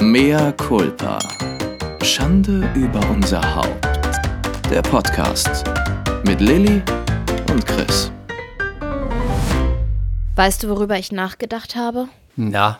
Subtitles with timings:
[0.00, 1.18] Mea culpa.
[2.02, 3.84] Schande über unser Haupt.
[4.70, 5.64] Der Podcast
[6.24, 6.82] mit Lilly
[7.50, 8.12] und Chris.
[10.36, 12.08] Weißt du, worüber ich nachgedacht habe?
[12.36, 12.78] Na,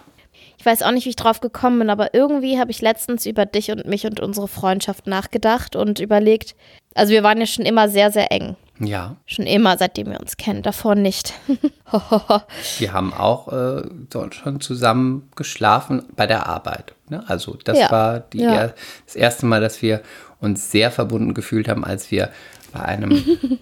[0.59, 3.47] Ich weiß auch nicht, wie ich drauf gekommen bin, aber irgendwie habe ich letztens über
[3.47, 6.55] dich und mich und unsere Freundschaft nachgedacht und überlegt,
[6.99, 8.57] also wir waren ja schon immer sehr, sehr eng.
[8.81, 9.17] ja.
[9.27, 11.33] Schon immer, seitdem wir uns kennen, davor nicht.
[12.79, 13.83] Wir haben auch äh,
[14.31, 16.95] schon zusammen geschlafen bei der Arbeit.
[17.09, 17.25] Ne?
[17.27, 17.91] Also das Ja.
[17.91, 18.53] war Ja.
[18.55, 18.75] er
[19.07, 20.03] das erste Mal, dass wir
[20.41, 22.29] uns sehr verbunden gefühlt haben, als wir
[22.73, 23.25] bei einem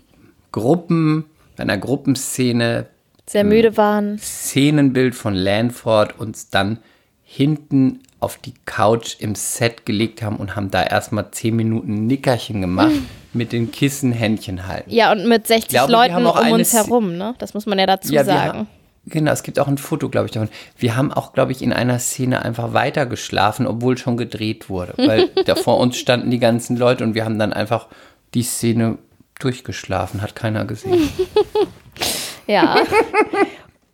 [0.52, 1.24] Gruppen,
[1.56, 2.86] bei einer Gruppenszene
[3.26, 4.18] sehr müde waren.
[4.18, 6.78] Szenenbild von Lanford uns dann
[7.24, 12.60] hinten auf die Couch im Set gelegt haben und haben da erstmal zehn Minuten Nickerchen
[12.60, 12.92] gemacht
[13.36, 14.90] mit den Kissen Händchen halten.
[14.90, 17.34] Ja, und mit 60 glaube, Leuten um uns herum, ne?
[17.38, 18.58] Das muss man ja dazu wir sagen.
[18.58, 18.66] haben-
[19.08, 20.48] Genau, es gibt auch ein Foto, glaube ich, davon.
[20.76, 24.94] Wir haben auch, glaube ich, in einer Szene einfach weiter geschlafen, obwohl schon gedreht wurde.
[24.96, 27.86] Weil da vor uns standen die ganzen Leute und wir haben dann einfach
[28.34, 28.98] die Szene
[29.38, 31.08] durchgeschlafen, hat keiner gesehen.
[32.48, 32.76] Ja.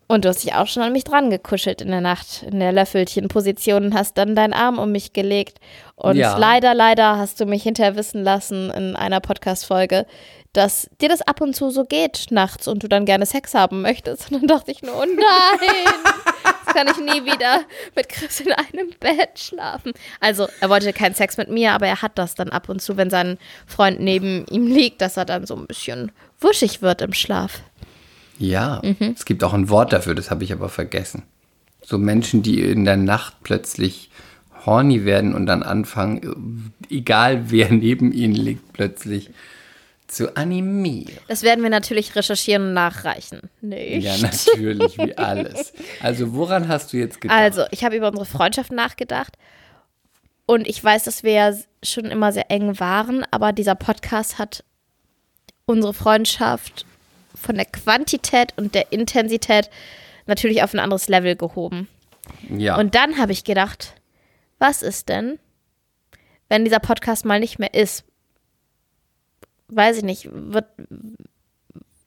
[0.09, 2.71] Und du hast dich auch schon an mich dran gekuschelt in der Nacht, in der
[2.73, 5.59] Löffelchenposition und hast dann deinen Arm um mich gelegt.
[6.03, 6.37] Und Ja.
[6.37, 10.05] leider, leider hast du mich hinterher wissen lassen in einer Podcast-Folge,
[10.53, 13.83] dass dir das ab und zu so geht nachts und du dann gerne Sex haben
[13.83, 14.27] möchtest.
[14.33, 15.95] Und dann dachte ich nur, oh nein,
[16.45, 17.61] jetzt kann ich nie wieder
[17.95, 19.93] mit Chris in einem Bett schlafen.
[20.21, 22.97] Also, er wollte keinen Sex mit mir, aber er hat das dann ab und zu,
[22.97, 27.13] wenn sein Freund neben ihm liegt, dass er dann so ein bisschen wuschig wird im
[27.13, 27.61] Schlaf.
[28.39, 29.15] Ja, Mhm.
[29.17, 31.23] es gibt auch ein Wort dafür, das habe ich aber vergessen.
[31.85, 34.11] So Menschen, die in der Nacht plötzlich
[34.65, 39.31] horny werden und dann anfangen, egal wer neben ihnen liegt, plötzlich
[40.13, 41.17] zu animieren.
[41.29, 43.41] Das werden wir natürlich recherchieren und nachreichen.
[43.63, 44.05] Nicht?
[44.05, 45.73] Ja, natürlich, wie alles.
[46.01, 47.39] Also woran hast du jetzt gedacht?
[47.39, 49.37] Also, ich habe über unsere Freundschaft nachgedacht
[50.45, 51.53] und ich weiß, dass wir ja
[51.83, 54.65] schon immer sehr eng waren, aber dieser Podcast hat
[55.65, 56.85] unsere Freundschaft
[57.35, 59.71] von der Quantität und der Intensität
[60.27, 61.89] natürlich auf ein anderes Level gehoben.
[62.51, 62.77] ja.
[62.77, 63.95] Und dann habe ich gedacht,
[64.63, 65.41] was ist denn,
[66.49, 68.05] wenn dieser Podcast mal nicht mehr ist?
[69.67, 70.67] Weiß ich nicht, wird,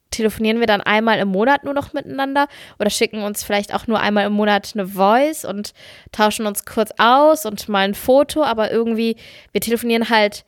[0.09, 2.47] telefonieren wir dann einmal im Monat nur noch miteinander
[2.79, 5.73] oder schicken uns vielleicht auch nur einmal im Monat eine Voice und
[6.13, 9.17] tauschen uns kurz aus und mal ein Foto, aber irgendwie,
[9.51, 10.45] wir telefonieren halt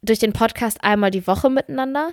[0.00, 2.12] durch den Podcast einmal die Woche miteinander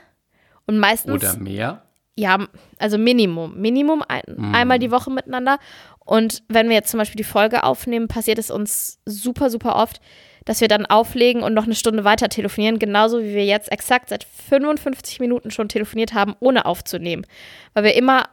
[0.67, 1.83] und meistens Oder mehr?
[2.15, 2.47] Ja,
[2.77, 3.59] also Minimum.
[3.59, 5.57] Minimum ein, einmal die Woche miteinander.
[5.99, 9.99] Und wenn wir jetzt zum Beispiel die Folge aufnehmen, passiert es uns super, super oft,
[10.45, 14.09] dass wir dann auflegen und noch eine Stunde weiter telefonieren, genauso wie wir jetzt exakt
[14.09, 17.25] seit 55 Minuten schon telefoniert haben, ohne aufzunehmen.
[17.73, 18.29] Weil wir immer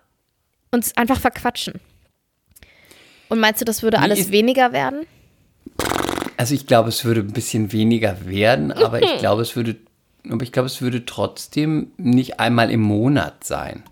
[0.73, 1.75] uns einfach verquatschen.
[3.29, 5.07] Und meinst du, das würde alles weniger werden?
[6.37, 9.77] Also ich glaube, es würde ein bisschen weniger werden, aber ich glaube, es würde,
[10.29, 13.83] aber ich glaube, es würde trotzdem nicht einmal im Monat sein.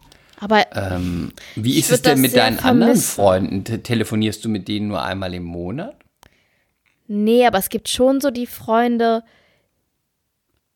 [0.41, 3.15] Aber Ähm, wie ist es denn mit deinen anderen vermissen.
[3.17, 3.65] Freunden?
[3.65, 5.97] Te telefonierst du mit denen nur einmal im Monat?
[7.09, 9.25] Nee, aber es gibt schon so die Freunde.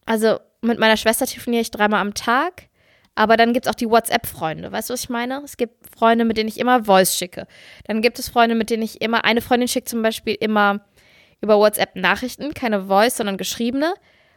[0.05, 2.69] Also mit meiner Schwester telefoniere ich dreimal am Tag,
[3.15, 4.73] aber dann gibt es auch die WhatsApp-Freunde.
[4.73, 5.43] Weißt du, was ich meine?
[5.45, 7.47] Es gibt Freunde, mit denen ich immer Voice schicke.
[7.87, 10.81] Dann gibt es Freunde, mit denen ich immer, eine Freundin schickt zum Beispiel immer
[11.41, 13.95] über WhatsApp Nachrichten, keine Voice, sondern geschriebene.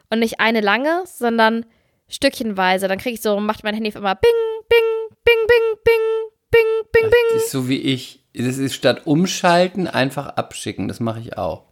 [0.10, 1.66] Und nicht eine lange, sondern
[2.08, 2.88] stückchenweise.
[2.88, 4.32] Dann kriege ich so, macht mein Handy immer Bing,
[4.70, 6.62] Bing, Bing, Bing, Bing, Bing,
[6.92, 7.34] Bing, Bing.
[7.34, 8.24] Das ist so wie ich.
[8.34, 10.88] Das ist statt umschalten einfach abschicken.
[10.88, 11.66] Das mache ich auch.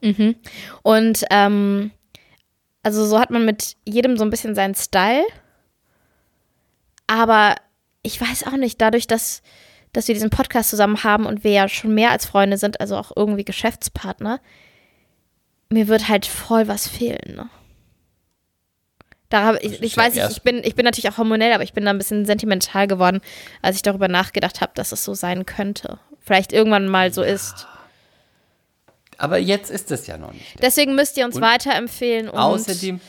[0.81, 1.91] Und ähm,
[2.83, 5.25] also so hat man mit jedem so ein bisschen seinen Style.
[7.07, 7.55] Aber
[8.01, 9.41] ich weiß auch nicht, dadurch, dass,
[9.94, 12.97] dass wir diesen Podcast zusammen haben und wir ja schon mehr als Freunde sind, also
[12.97, 14.39] auch irgendwie Geschäftspartner,
[15.69, 17.35] mir wird halt voll was fehlen.
[17.35, 17.50] Ne?
[19.33, 21.53] Da habe ich, ich ja weiß nicht, erst- ich bin, ich bin natürlich auch hormonell,
[21.53, 23.19] aber ich bin da ein bisschen sentimental geworden,
[23.63, 25.97] als ich darüber nachgedacht habe, dass es so sein könnte.
[26.19, 27.66] Vielleicht irgendwann mal so ist.
[29.17, 30.62] Aber jetzt ist es ja noch nicht.
[30.62, 33.00] Deswegen müsst ihr uns Und weiterempfehlen und Außerdem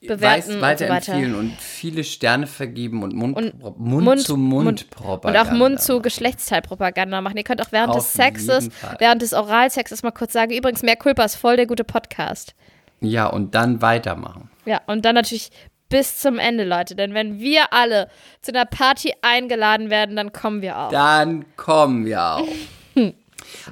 [0.00, 4.36] bewerten weiß, und so weiterempfehlen und viele Sterne vergeben und Mund, Und Mund, Mund- zu
[4.36, 5.42] Mund, und Propaganda.
[5.42, 7.36] auch Mund zu Geschlechtsteilpropaganda machen.
[7.36, 10.96] Ihr könnt auch während Auf des Sexes, während des Oralsexes mal kurz sagen, übrigens, mehr
[10.96, 12.56] Culpa ist voll der gute Podcast.
[13.00, 14.49] Ja, und dann weitermachen.
[14.64, 15.50] Ja, und dann natürlich
[15.88, 16.94] bis zum Ende, Leute.
[16.94, 18.08] Denn wenn wir alle
[18.40, 20.90] zu einer Party eingeladen werden, dann kommen wir auch.
[20.90, 22.48] Dann kommen wir auch.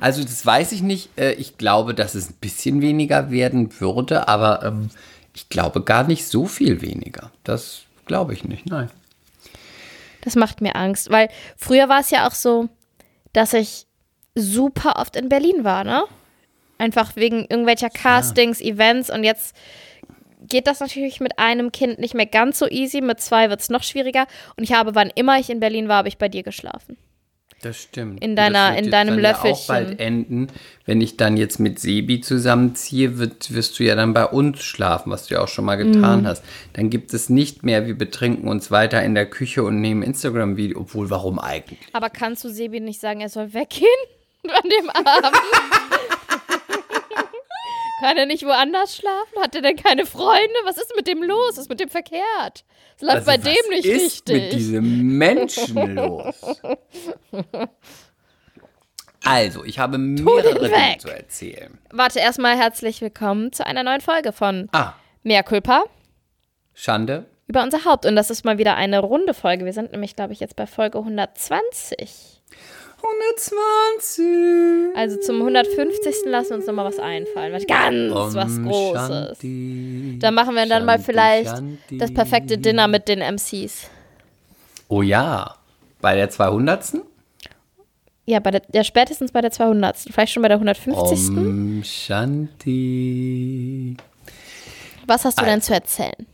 [0.01, 1.17] Also das weiß ich nicht.
[1.17, 4.91] Äh, Ich glaube, dass es ein bisschen weniger werden würde, aber ähm,
[5.35, 7.31] ich glaube gar nicht so viel weniger.
[7.45, 8.91] Das glaube ich nicht, nein.
[10.23, 12.69] Das macht mir Angst, weil früher war es ja auch so,
[13.33, 13.87] dass ich
[14.35, 16.03] super oft in Berlin war, ne?
[16.79, 19.55] Einfach wegen irgendwelcher Castings, Events und jetzt
[20.49, 23.01] geht das natürlich mit einem Kind nicht mehr ganz so easy.
[23.01, 24.27] Mit zwei wird es noch schwieriger.
[24.57, 26.97] Und ich habe, wann immer ich in Berlin war, habe ich bei dir geschlafen.
[27.61, 28.23] Das stimmt.
[28.23, 29.67] In deiner- das wird in deinem dann ja auch Löffelchen.
[29.67, 30.47] bald enden.
[30.85, 35.11] Wenn ich dann jetzt mit Sebi zusammenziehe, wird, wirst du ja dann bei uns schlafen,
[35.11, 36.27] was du ja auch schon mal getan Mhm.
[36.29, 36.45] hast.
[36.75, 40.79] Dann gibt es nicht mehr, wir betrinken uns weiter in der Küche und nehmen Instagram-Video.
[40.79, 41.81] Obwohl, warum eigentlich?
[41.93, 43.89] Aber kannst du Sebi nicht sagen, er soll weggehen
[44.45, 45.37] an dem Abend?
[48.01, 49.41] Kann er nicht woanders schlafen?
[49.43, 50.55] Hat er denn keine Freunde?
[50.65, 51.51] Was ist mit dem los?
[51.53, 52.65] Was ist mit dem verkehrt?
[52.97, 54.43] Es läuft bei Also, dem was nicht ist richtig.
[54.43, 56.61] mit diesem Menschen los?
[59.25, 61.79] Also, ich habe mehrere Dinge zu erzählen.
[61.91, 64.93] Warte, erstmal herzlich willkommen zu einer neuen Folge von Ah,
[65.25, 65.45] Mehr
[66.75, 67.27] Schande.
[67.49, 68.07] über unser Haupt.
[68.07, 69.65] Und das ist mal wieder eine runde Folge.
[69.65, 72.38] Wir sind nämlich, glaube ich, jetzt bei Folge 120.
[73.03, 74.97] 120.
[74.97, 76.15] Also zum 150.
[76.27, 77.53] lassen wir uns nochmal was einfallen.
[77.53, 79.09] Was ganz was Großes.
[79.39, 80.19] Shanti.
[80.21, 81.99] Da machen wir dann mal vielleicht Shanti.
[81.99, 83.89] das perfekte Dinner mit den MCs.
[84.89, 85.55] Oh ja,
[86.01, 86.95] bei der 200.
[88.27, 89.97] Ja, bei der, ja, spätestens bei der 200.
[90.11, 91.29] Vielleicht schon bei der 150.
[91.37, 93.17] Om Shanti.
[95.07, 95.69] Was hast du denn Also.
[95.69, 96.27] zu erzählen?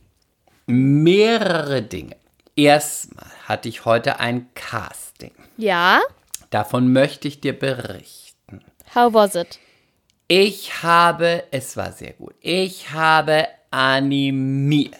[0.67, 2.15] Mehrere Dinge.
[2.57, 5.31] Erstmal hatte ich heute ein Casting.
[5.57, 6.01] Ja?
[6.55, 8.63] Davon möchte ich dir berichten.
[8.95, 9.59] How was it?
[10.29, 14.95] Ich habe, es war sehr gut, ich habe animiert,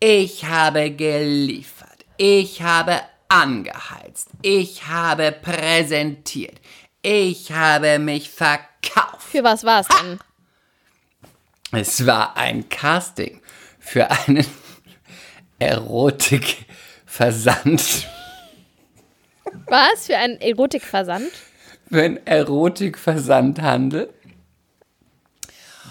[0.00, 6.60] ich habe geliefert, ich habe angeheizt, ich habe präsentiert,
[7.02, 9.22] ich habe mich verkauft.
[9.30, 10.18] Für was war es denn?
[11.70, 13.40] Es war ein Casting
[13.78, 14.44] für einen
[15.60, 18.08] Erotikversand.
[19.70, 20.06] Was?
[20.06, 21.30] Für einen Erotikversand?
[21.90, 24.10] Für einen Erotikversandhandel.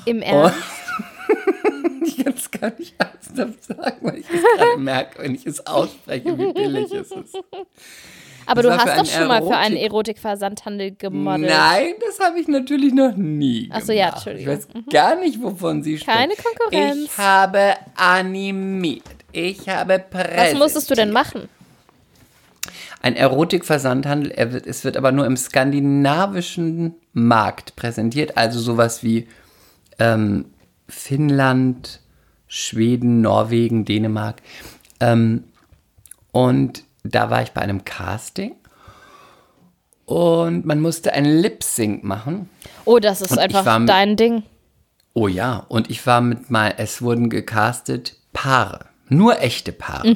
[0.05, 0.55] Im Ernst?
[2.01, 5.65] Ich kann es gar nicht ernsthaft sagen, weil ich es gerade merke, wenn ich es
[5.67, 7.37] ausspreche, wie billig es ist.
[8.45, 9.83] Aber das du hast doch schon mal für einen Erotik-
[10.17, 11.49] Erotikversandhandel gemodelt.
[11.51, 13.79] Nein, das habe ich natürlich noch nie gemacht.
[13.81, 14.53] Ach so, ja, Ich Entschuldigung.
[14.57, 16.17] weiß gar nicht, wovon Sie sprechen.
[16.17, 16.97] Keine Konkurrenz.
[17.11, 19.03] Ich habe animiert.
[19.31, 20.57] Ich habe Was präsentiert.
[20.57, 21.47] musstest du denn machen?
[23.01, 29.27] Ein Erotikversandhandel, er wird, es wird aber nur im skandinavischen Markt präsentiert, also sowas wie
[29.99, 30.45] ähm,
[30.87, 32.01] Finnland,
[32.47, 34.41] Schweden, Norwegen, Dänemark.
[34.99, 35.45] Ähm,
[36.31, 38.55] und da war ich bei einem Casting
[40.05, 42.49] und man musste ein Lip-Sync machen.
[42.85, 44.43] Oh, das ist Und einfach mit- dein Ding.
[45.13, 50.15] Oh ja, und ich war mit mal, es wurden gecastet Paare, nur echte Paare.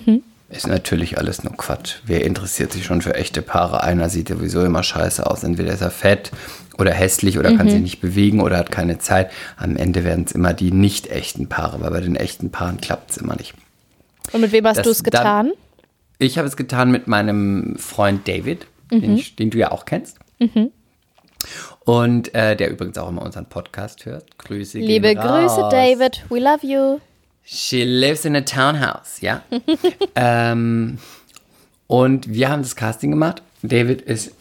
[0.55, 1.95] Ist natürlich alles nur Quatsch.
[2.05, 3.83] Wer interessiert sich schon für echte Paare?
[3.83, 5.43] Einer sieht sowieso immer scheiße aus.
[5.43, 6.31] Entweder ist er fett
[6.77, 9.31] oder hässlich oder kann sich nicht bewegen oder hat keine Zeit.
[9.57, 13.11] Am Ende werden es immer die nicht echten Paare, weil bei den echten Paaren klappt
[13.11, 13.53] es immer nicht.
[14.31, 15.51] Und mit wem hast Das du es dann- getan?
[16.19, 20.17] Ich habe es getan mit meinem Freund David, den, ich, den du ja auch kennst.
[21.83, 24.37] Und äh, der übrigens auch immer unseren Podcast hört.
[24.37, 24.77] Grüße.
[24.79, 25.27] Liebe Grüße,
[25.61, 25.69] raus.
[25.71, 26.23] David.
[26.29, 26.99] We love you.
[27.43, 29.43] She lives in a townhouse, ja.
[30.15, 30.97] ähm,
[31.87, 33.41] und wir haben das Casting gemacht.
[33.61, 34.31] David ist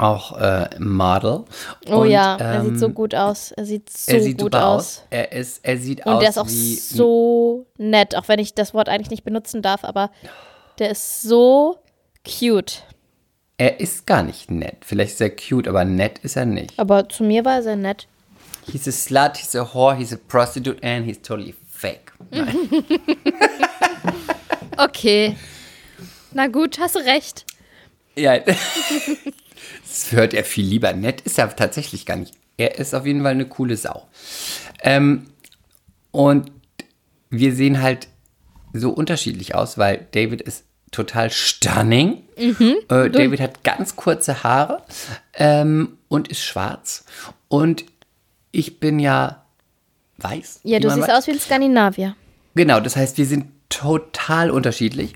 [0.00, 1.44] auch äh, Model.
[1.88, 3.52] Oh und, ja, er ähm, sieht so gut aus.
[3.52, 4.62] Er sieht so er sieht gut aus.
[4.62, 5.04] aus.
[5.10, 8.74] Er, ist, er sieht Und aus der ist auch so nett, auch wenn ich das
[8.74, 10.10] Wort eigentlich nicht benutzen darf, aber
[10.78, 11.78] der ist so
[12.26, 12.82] cute.
[13.58, 14.78] Er ist gar nicht nett.
[14.80, 16.78] Vielleicht ist er cute, aber nett ist er nicht.
[16.78, 18.06] Aber zu mir war er sehr nett.
[18.70, 22.12] He's a slut, he's a whore, he's a prostitute and he's totally fake.
[22.30, 22.56] Nein.
[24.76, 25.36] Okay.
[26.32, 27.44] Na gut, hast du recht.
[28.16, 28.38] Ja,
[29.88, 30.92] das hört er viel lieber.
[30.94, 32.34] Nett ist er tatsächlich gar nicht.
[32.56, 34.08] Er ist auf jeden Fall eine coole Sau.
[34.82, 35.26] Ähm,
[36.12, 36.50] und
[37.28, 38.08] wir sehen halt
[38.72, 42.22] so unterschiedlich aus, weil David ist total stunning.
[42.36, 44.82] Äh, David hat ganz kurze Haare
[45.34, 47.04] ähm, und ist schwarz.
[47.48, 47.84] Und
[48.50, 49.44] ich bin ja
[50.22, 50.60] weiß.
[50.64, 51.18] Ja, du siehst weiß.
[51.18, 52.16] aus wie ein Skandinavier.
[52.54, 55.14] Genau, das heißt, wir sind total unterschiedlich.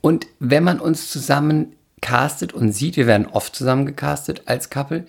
[0.00, 5.06] Und wenn man uns zusammen castet und sieht, wir werden oft zusammen gecastet als Couple,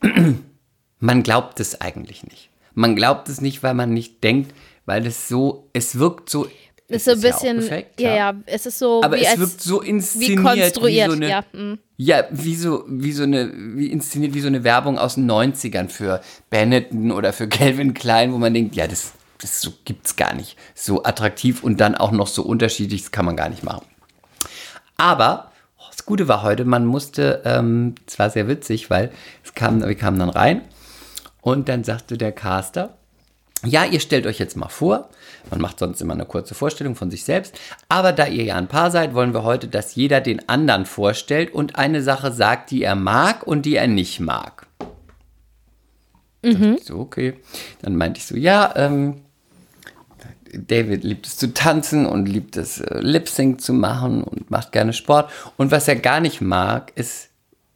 [0.98, 2.50] man glaubt es eigentlich nicht.
[2.74, 4.52] Man glaubt es nicht, weil man nicht denkt,
[4.86, 6.48] weil es so, es wirkt so.
[6.86, 9.28] Ist es so ein ja bisschen, perfekt, ja, ja, es ist so Aber wie es
[9.28, 10.42] als, wirkt so wie inszeniert.
[10.42, 11.44] konstruiert, wie so eine, ja.
[11.52, 11.78] mm.
[11.96, 15.88] ja, wie so, wie so eine, wie inszeniert wie so eine Werbung aus den 90ern
[15.88, 20.34] für Benetton oder für Calvin Klein, wo man denkt, ja, das, das so gibt's gar
[20.34, 20.58] nicht.
[20.74, 23.86] So attraktiv und dann auch noch so unterschiedlich, das kann man gar nicht machen.
[24.98, 29.10] Aber oh, das Gute war heute, man musste, ähm, es war sehr witzig, weil
[29.42, 30.60] es kam, wir kamen dann rein
[31.40, 32.98] Und dann sagte der Caster,
[33.64, 35.08] ja, ihr stellt euch jetzt mal vor,
[35.50, 37.58] man macht sonst immer eine kurze Vorstellung von sich selbst,
[37.88, 41.52] aber da ihr ja ein Paar seid, wollen wir heute, dass jeder den anderen vorstellt
[41.52, 44.66] und eine Sache sagt, die er mag und die er nicht mag.
[46.42, 46.78] Mhm.
[46.82, 47.34] So, okay.
[47.82, 49.22] Dann meinte ich so, ja, ähm,
[50.52, 54.72] David liebt es zu tanzen und liebt es äh, Lip Sync zu machen und macht
[54.72, 55.30] gerne Sport.
[55.56, 57.30] Und was er gar nicht mag, ist,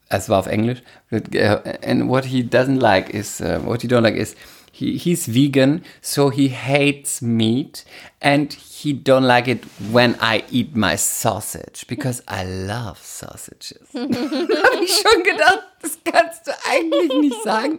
[0.09, 4.01] es war auf Englisch, äh, and what he doesn't like is, uh, what he don't
[4.01, 4.37] like is,
[4.79, 7.85] he, he's vegan, so he hates meat
[8.21, 13.89] and he don't like it when I eat my sausage because I love sausages.
[13.95, 17.79] habe ich schon gedacht, das kannst du eigentlich nicht sagen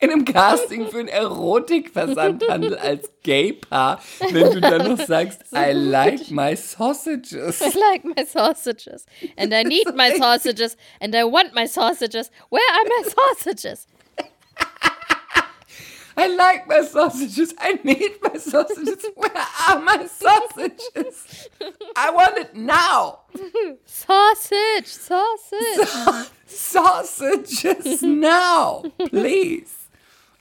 [0.00, 4.00] in einem Casting für einen Erotikversandhandel als Gay-Paar,
[4.30, 7.60] wenn du dann noch sagst, I like my sausages.
[7.60, 9.04] I like my sausages.
[9.36, 10.76] And I need my sausages.
[11.00, 12.30] And I want my sausages.
[12.50, 13.88] Where are my sausages?
[16.18, 17.54] I like my sausages.
[17.58, 19.06] I need my sausages.
[19.14, 19.30] Where
[19.68, 21.48] are my sausages?
[21.94, 23.20] I want it now.
[23.84, 25.86] Sausage, sausage.
[25.86, 29.86] Sa sausages now, please.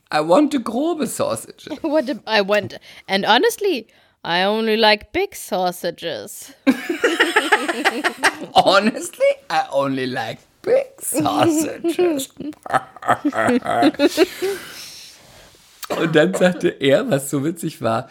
[0.09, 1.67] I want a grobe sausage.
[1.81, 2.73] what I want,
[3.07, 3.87] and honestly,
[4.23, 6.53] I only like big sausages.
[8.55, 12.29] honestly, I only like big sausages.
[15.89, 18.09] und dann sagte er, was so witzig war,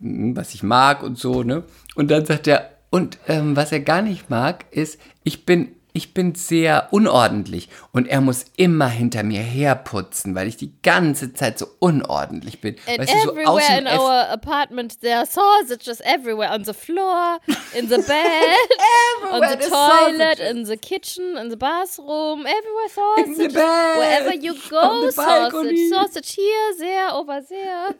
[0.00, 1.64] hm, was ich mag und so, ne?
[1.94, 6.14] Und dann sagt er, und ähm, was er gar nicht mag, ist, ich bin ich
[6.14, 11.58] bin sehr unordentlich und er muss immer hinter mir herputzen, weil ich die ganze Zeit
[11.58, 12.76] so unordentlich bin.
[12.86, 17.38] And weißt everywhere du, so in our apartment there are sausages everywhere on the floor,
[17.74, 20.50] in the bed, on the toilet, sausages.
[20.50, 23.38] in the kitchen, in the bathroom, everywhere sausages.
[23.38, 25.90] In the bed, Wherever you go, sausage.
[25.90, 27.94] Sausage here, there, over there.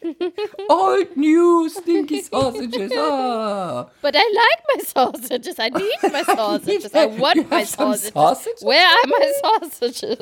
[0.70, 2.92] Old new stinky sausages.
[2.94, 3.90] Oh.
[4.00, 5.58] But I like my sausages.
[5.58, 6.94] I need my sausages.
[6.94, 8.12] I want my sausages.
[8.12, 8.62] sausages.
[8.62, 9.26] Where are my
[9.70, 10.18] sausages?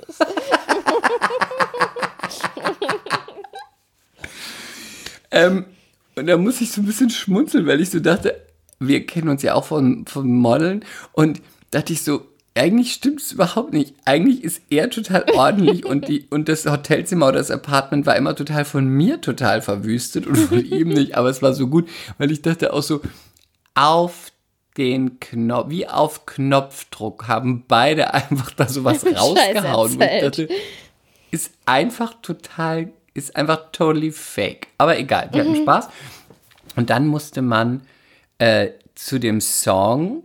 [5.31, 5.67] ähm,
[6.15, 8.41] und da muss ich so ein bisschen schmunzeln, weil ich so dachte,
[8.79, 13.33] wir kennen uns ja auch von, von Modeln und dachte ich so, eigentlich stimmt es
[13.33, 13.95] überhaupt nicht.
[14.05, 18.35] Eigentlich ist er total ordentlich und, die, und das Hotelzimmer oder das Apartment war immer
[18.35, 21.17] total von mir total verwüstet und von ihm nicht.
[21.17, 21.89] Aber es war so gut,
[22.19, 23.03] weil ich dachte auch so,
[23.75, 24.33] auf
[24.77, 29.99] den Knopf, wie auf Knopfdruck haben beide einfach da sowas rausgehauen.
[29.99, 30.49] Dachte,
[31.31, 34.69] ist einfach total, ist einfach totally fake.
[34.79, 35.63] Aber egal, wir hatten mhm.
[35.63, 35.89] Spaß.
[36.77, 37.83] Und dann musste man
[38.39, 40.23] äh, zu dem Song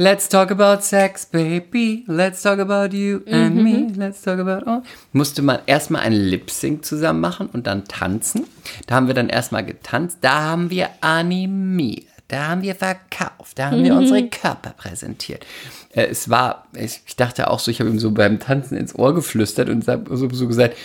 [0.00, 2.04] Let's talk about sex, baby.
[2.06, 3.62] Let's talk about you and mhm.
[3.64, 3.92] me.
[3.96, 4.84] Let's talk about all.
[5.12, 8.46] Musste man erstmal ein Lip-Sync zusammen machen und dann tanzen.
[8.86, 10.18] Da haben wir dann erstmal getanzt.
[10.20, 12.06] Da haben wir animiert.
[12.28, 13.58] Da haben wir verkauft.
[13.58, 13.84] Da haben mhm.
[13.84, 15.46] wir unsere Körper präsentiert.
[15.92, 18.94] Äh, es war, ich, ich, dachte auch so, ich habe ihm so beim Tanzen ins
[18.94, 20.76] Ohr geflüstert und so, so gesagt,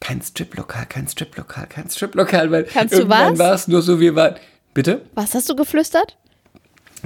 [0.00, 4.36] kein Strip-Lokal, kein Strip-Lokal, kein Strip-Lokal, weil Kannst irgendwann war es nur so, wir waren.
[4.72, 5.02] Bitte?
[5.14, 6.16] Was hast du geflüstert?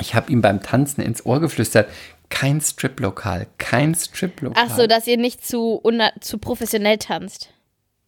[0.00, 1.88] Ich habe ihm beim Tanzen ins Ohr geflüstert,
[2.28, 4.66] kein Striplokal, kein Striplokal.
[4.68, 5.80] Ach so, dass ihr nicht zu,
[6.20, 7.50] zu professionell tanzt.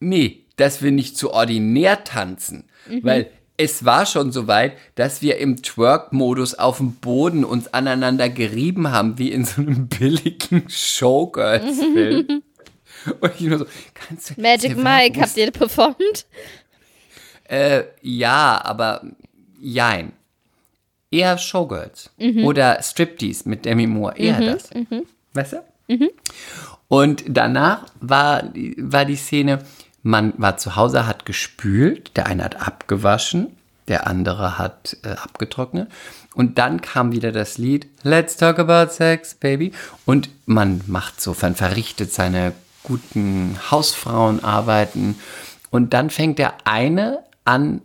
[0.00, 3.04] Nee, dass wir nicht zu ordinär tanzen, mhm.
[3.04, 8.28] weil es war schon so weit, dass wir im Twerk-Modus auf dem Boden uns aneinander
[8.28, 12.42] gerieben haben, wie in so einem billigen Showgirls-Film.
[13.20, 14.40] Und ich nur so, kannst du.
[14.40, 16.26] Magic Mike, habt ihr performt?
[17.44, 19.02] Äh, ja, aber
[19.60, 20.12] jein
[21.10, 22.44] eher Showgirls mhm.
[22.44, 24.46] oder Striptease mit Demi Moore, eher mhm.
[24.46, 24.74] das.
[24.74, 25.06] Mhm.
[25.32, 25.62] Weißt du?
[25.88, 26.10] Mhm.
[26.88, 29.60] Und danach war, war die Szene,
[30.06, 33.48] man war zu Hause, hat gespült, der eine hat abgewaschen,
[33.88, 35.90] der andere hat äh, abgetrocknet.
[36.32, 39.72] Und dann kam wieder das Lied Let's Talk About Sex, Baby.
[40.04, 42.52] Und man macht so, man verrichtet seine
[42.84, 45.16] guten Hausfrauenarbeiten.
[45.70, 47.82] Und dann fängt der eine an,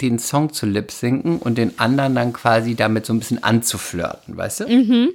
[0.00, 4.36] den Song zu lip sinken und den anderen dann quasi damit so ein bisschen anzuflirten,
[4.36, 4.68] weißt du?
[4.68, 5.08] Mhm.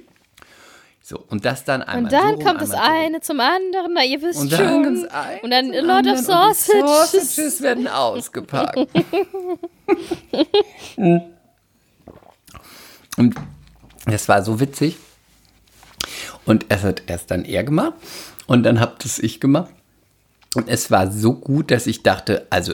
[1.12, 2.04] So, und das dann einmal.
[2.04, 5.06] Und dann so rum, kommt das so eine zum anderen, na, ihr wisst und schon.
[5.42, 7.12] Und dann a lot of sausages.
[7.12, 8.78] Sausages werden ausgepackt.
[13.18, 13.34] und
[14.06, 14.96] das war so witzig.
[16.46, 17.92] Und es hat erst dann er gemacht
[18.46, 19.70] und dann habt es ich gemacht.
[20.54, 22.72] Und es war so gut, dass ich dachte, also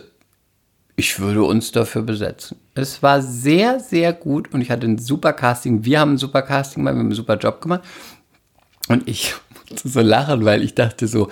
[0.94, 2.56] ich würde uns dafür besetzen.
[2.74, 5.84] Es war sehr, sehr gut und ich hatte ein super Casting.
[5.84, 7.82] Wir haben ein super Casting gemacht, wir haben einen super Job gemacht.
[8.88, 9.34] Und ich
[9.70, 11.28] musste so lachen, weil ich dachte so,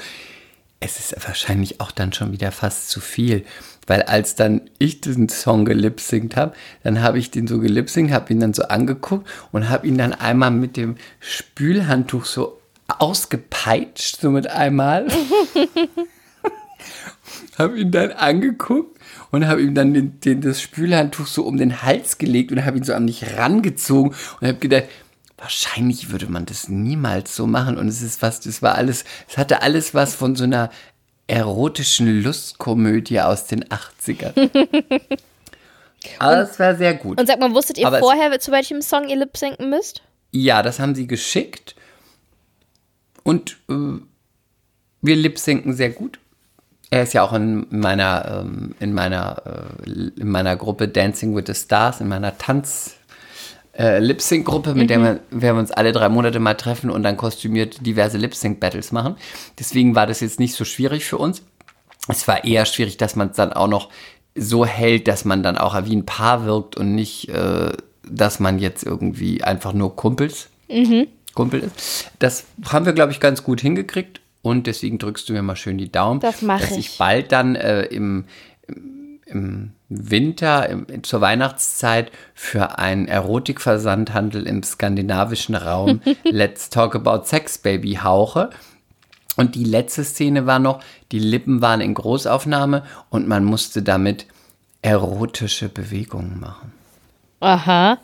[0.79, 3.45] es ist wahrscheinlich auch dann schon wieder fast zu viel.
[3.87, 8.33] Weil als dann ich diesen Song gelipsingt habe, dann habe ich den so gelipsingt, habe
[8.33, 14.31] ihn dann so angeguckt und habe ihn dann einmal mit dem Spülhandtuch so ausgepeitscht, so
[14.31, 15.07] mit einmal.
[17.59, 18.99] habe ihn dann angeguckt
[19.31, 22.79] und habe ihm dann den, den, das Spülhandtuch so um den Hals gelegt und habe
[22.79, 24.85] ihn so an mich rangezogen und habe gedacht,
[25.39, 29.37] wahrscheinlich würde man das niemals so machen und es ist fast, es war alles, es
[29.37, 30.71] hatte alles was von so einer
[31.27, 34.33] erotischen Lustkomödie aus den 80ern.
[36.19, 37.21] Aber es war sehr gut.
[37.21, 40.03] Und sag mal, wusstet ihr Aber vorher, zu welchem Song ihr lip sinken müsst?
[40.31, 41.75] Ja, das haben sie geschickt.
[43.25, 43.99] Und äh,
[45.03, 46.21] wir lip-sinken sehr gut.
[46.91, 49.43] Er ist ja auch in meiner, ähm, in meiner,
[49.85, 49.91] äh,
[50.21, 52.96] in meiner Gruppe Dancing with the Stars, in meiner Tanz-
[53.79, 57.85] äh, Lip-Sync-Gruppe, mit der wir, wir uns alle drei Monate mal treffen und dann kostümiert
[57.85, 59.17] diverse Lip-Sync-Battles machen.
[59.59, 61.43] Deswegen war das jetzt nicht so schwierig für uns.
[62.09, 63.91] Es war eher schwierig, dass man es dann auch noch
[64.35, 67.73] so hält, dass man dann auch wie ein Paar wirkt und nicht, äh,
[68.09, 70.49] dass man jetzt irgendwie einfach nur Kumpels,
[71.35, 72.11] Kumpel ist.
[72.19, 75.79] Das haben wir, glaube ich, ganz gut hingekriegt und deswegen drückst du mir mal schön
[75.79, 76.79] die Daumen, Das dass ich.
[76.79, 78.25] ich bald dann äh, im,
[79.27, 87.59] im Winter, im, zur Weihnachtszeit für einen Erotikversandhandel im skandinavischen Raum Let's Talk About Sex
[87.59, 88.51] Baby hauche.
[89.37, 94.27] Und die letzte Szene war noch, die Lippen waren in Großaufnahme und man musste damit
[94.83, 96.73] erotische Bewegungen machen.
[97.41, 97.99] Aha.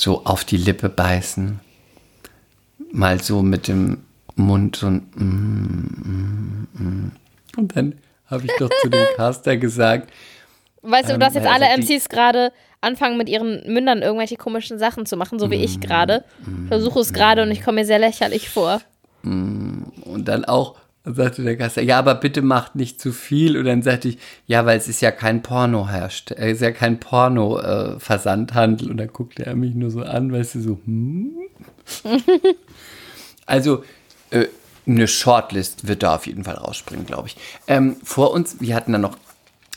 [0.00, 1.60] So auf die Lippe beißen.
[2.90, 7.12] Mal so mit dem Mund so ein mm, mm, mm.
[7.56, 7.94] Und dann
[8.26, 10.10] habe ich doch zu dem Caster gesagt,
[10.86, 12.52] Weißt du, Ähm, dass jetzt also alle die- MCs gerade
[12.82, 16.24] anfangen, mit ihren Mündern irgendwelche komischen Sachen zu machen, so wie Mm, ich gerade.
[16.62, 18.82] Ich versuche es gerade und ich komme mir sehr lächerlich vor.
[19.22, 19.92] Und
[20.26, 20.76] dann auch
[21.06, 23.56] sagte der Caster, ja, aber bitte macht nicht zu viel.
[23.56, 26.70] Und dann sagte ich, ja, weil es ist ja kein Porno herrscht, es ist ja
[26.72, 28.90] kein Porno-Versandhandel.
[28.90, 31.30] und dann guckte er mich nur so an, weißt du, so, hm?
[33.46, 33.84] also,
[34.30, 34.46] äh,
[34.86, 37.36] eine Shortlist wird da auf jeden Fall rausspringen, glaube ich.
[37.66, 39.16] Ähm, vor uns, wir hatten dann noch,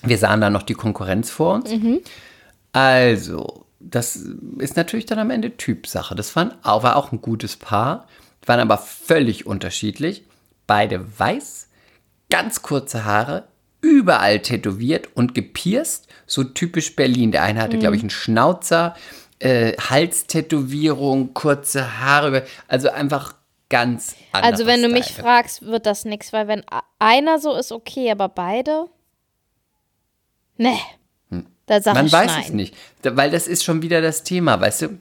[0.03, 1.69] wir sahen dann noch die Konkurrenz vor uns.
[2.73, 4.17] Also, das
[4.59, 6.15] ist natürlich dann am Ende Typsache.
[6.15, 8.07] Das waren, war auch ein gutes Paar,
[8.45, 10.23] waren aber völlig unterschiedlich.
[10.67, 11.69] Beide weiß,
[12.29, 13.47] ganz kurze Haare,
[13.81, 17.31] überall tätowiert und gepierst, so typisch Berlin.
[17.31, 18.95] Der eine hatte, glaube ich, einen Schnauzer,
[19.39, 23.35] äh, Halstätowierung, kurze Haare, also einfach
[23.69, 24.51] ganz anders.
[24.51, 26.63] Also, wenn du mich fragst, wird das nix, weil wenn
[26.99, 28.88] einer so ist, okay, aber beide?
[30.58, 30.80] Nee.
[31.67, 31.97] Da sag Hm.
[31.97, 32.43] Man ich weiß nein.
[32.43, 34.99] es nicht, weil das ist schon wieder das Thema, weißt du?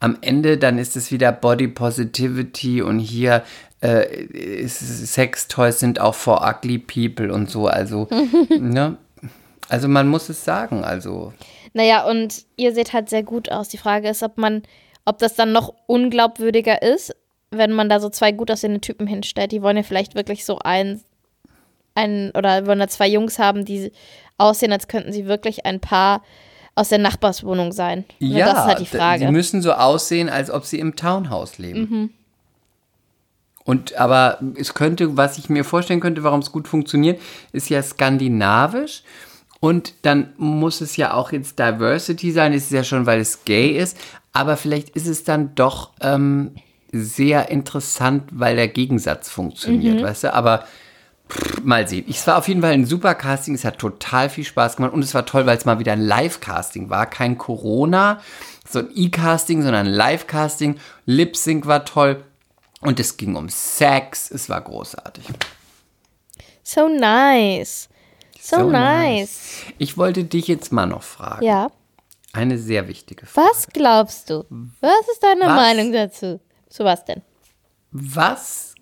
[0.00, 3.44] Am Ende dann ist es wieder Body Positivity und hier
[3.80, 8.08] äh, Sextoys sind auch for ugly people und so, also
[8.58, 8.96] ne?
[9.68, 11.34] Also man muss es sagen, also
[11.74, 13.68] Naja, und ihr seht halt sehr gut aus.
[13.68, 14.62] Die Frage ist, ob man,
[15.04, 17.14] ob das dann noch unglaubwürdiger ist,
[17.50, 19.52] wenn man da so zwei gut aussehende Typen hinstellt.
[19.52, 21.00] Die wollen ja vielleicht wirklich so ein,
[21.94, 23.92] ein oder wollen da zwei Jungs haben, die
[24.36, 26.22] aussehen, als könnten sie wirklich ein Paar
[26.74, 28.04] aus der Nachbarswohnung sein.
[28.20, 29.26] Ja, das ist halt die Frage.
[29.26, 32.14] sie müssen so aussehen, als ob sie im Townhouse leben.
[33.64, 37.20] Und aber es könnte, was ich mir vorstellen könnte, warum es gut funktioniert,
[37.52, 39.02] ist ja skandinavisch.
[39.60, 42.52] Und dann muss es ja auch jetzt Diversity sein.
[42.52, 43.98] Es ist ja schon, weil es gay ist.
[44.32, 46.52] Aber vielleicht ist es dann doch ähm,
[46.92, 50.34] sehr interessant, weil der Gegensatz funktioniert, weißt du?
[50.34, 50.64] Aber
[51.30, 52.06] pff, mal sehen.
[52.08, 53.54] Es war auf jeden Fall ein super Casting.
[53.54, 54.92] Es hat total viel Spaß gemacht.
[54.92, 57.06] Und es war toll, weil es mal wieder ein Live-Casting war.
[57.06, 58.20] Kein Corona,
[58.68, 60.78] so ein E-Casting, sondern ein Live-Casting.
[61.06, 62.24] Lip-Sync war toll.
[62.80, 64.30] Und es ging um Sex.
[64.30, 65.24] Es war großartig.
[66.62, 67.88] so nice.
[68.40, 69.40] So, So nice.
[69.78, 71.44] Ich wollte dich jetzt mal noch fragen.
[71.44, 71.68] Ja.
[72.32, 73.48] Eine sehr wichtige Frage.
[73.48, 74.44] Was glaubst du?
[74.80, 75.56] Was ist deine Was?
[75.56, 76.40] Meinung dazu?
[76.68, 77.22] Zu was denn?
[77.90, 78.74] Was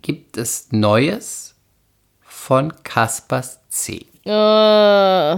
[0.00, 1.54] gibt es Neues
[2.20, 4.06] von Kaspers C?
[4.24, 5.34] Äh,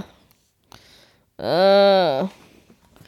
[1.39, 2.25] äh,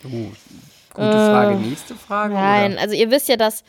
[0.02, 1.54] Gute Frage.
[1.56, 2.34] Nächste Frage?
[2.34, 2.80] nein, Oder?
[2.82, 3.62] also ihr wisst ja, dass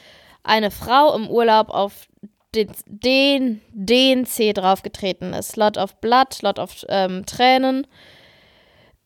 [0.44, 2.08] eine Frau im Urlaub auf
[2.56, 5.56] den, den, den C draufgetreten ist.
[5.56, 7.86] Lot of Blood, Lot of ähm, Tränen.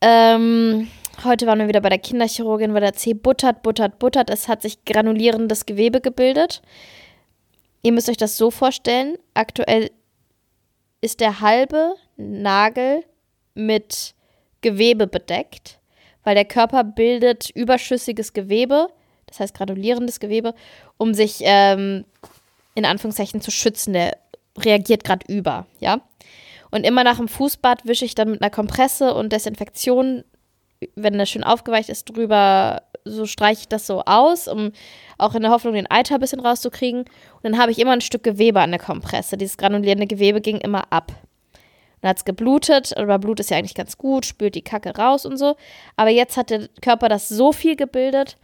[0.00, 0.90] Ähm,
[1.22, 4.30] heute waren wir wieder bei der Kinderchirurgin, weil der C buttert, buttert, buttert.
[4.30, 6.62] Es hat sich granulierendes Gewebe gebildet.
[7.82, 9.16] Ihr müsst euch das so vorstellen.
[9.34, 9.90] Aktuell
[11.00, 13.04] ist der halbe Nagel
[13.54, 14.14] mit
[14.62, 15.78] Gewebe bedeckt,
[16.22, 18.88] weil der Körper bildet überschüssiges Gewebe,
[19.26, 20.54] das heißt granulierendes Gewebe,
[20.96, 22.06] um sich ähm,
[22.74, 24.16] in Anführungszeichen zu schützen, der
[24.58, 26.00] reagiert gerade über, ja.
[26.70, 30.24] Und immer nach dem Fußbad wische ich dann mit einer Kompresse und Desinfektion,
[30.94, 34.72] wenn das schön aufgeweicht ist, drüber, so streiche ich das so aus, um
[35.18, 37.00] auch in der Hoffnung, den Eiter ein bisschen rauszukriegen.
[37.00, 39.36] Und dann habe ich immer ein Stück Gewebe an der Kompresse.
[39.36, 41.12] Dieses granulierende Gewebe ging immer ab.
[42.00, 45.24] Dann hat es geblutet, aber Blut ist ja eigentlich ganz gut, spült die Kacke raus
[45.24, 45.56] und so.
[45.96, 48.36] Aber jetzt hat der Körper das so viel gebildet,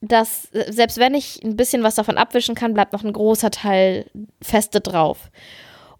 [0.00, 4.06] dass selbst wenn ich ein bisschen was davon abwischen kann, bleibt noch ein großer Teil
[4.42, 5.30] feste drauf.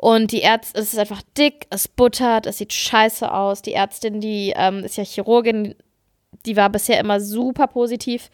[0.03, 3.63] Und die Ärztin, es ist einfach dick, es buttert, es sieht scheiße aus.
[3.63, 5.77] Die Ärztin, die ähm, ist ja Chirurgin,
[6.45, 8.29] die war bisher immer super positiv.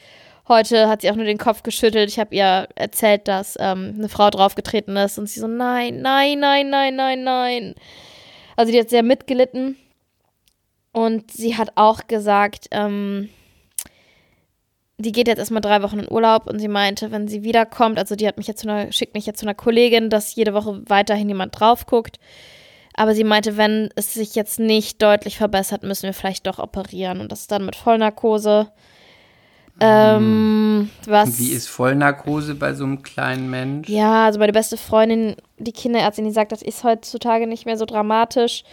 [0.48, 2.08] Heute hat sie auch nur den Kopf geschüttelt.
[2.08, 6.40] Ich habe ihr erzählt, dass ähm, eine Frau draufgetreten ist und sie so, nein, nein,
[6.40, 7.74] nein, nein, nein, nein.
[8.56, 9.76] Also die hat sehr mitgelitten.
[10.92, 13.28] Und sie hat auch gesagt, ähm,
[14.98, 18.16] die geht jetzt erstmal drei Wochen in Urlaub und sie meinte, wenn sie wiederkommt, also
[18.16, 20.82] die hat mich jetzt zu einer, schickt mich jetzt zu einer Kollegin, dass jede Woche
[20.86, 22.18] weiterhin jemand drauf guckt.
[22.94, 27.20] Aber sie meinte, wenn es sich jetzt nicht deutlich verbessert, müssen wir vielleicht doch operieren.
[27.20, 28.72] Und das ist dann mit Vollnarkose.
[29.80, 33.88] Ähm, was, Wie ist Vollnarkose bei so einem kleinen Mensch?
[33.88, 37.84] Ja, also meine beste Freundin, die Kinderärztin, die sagt, das ist heutzutage nicht mehr so
[37.84, 38.64] dramatisch.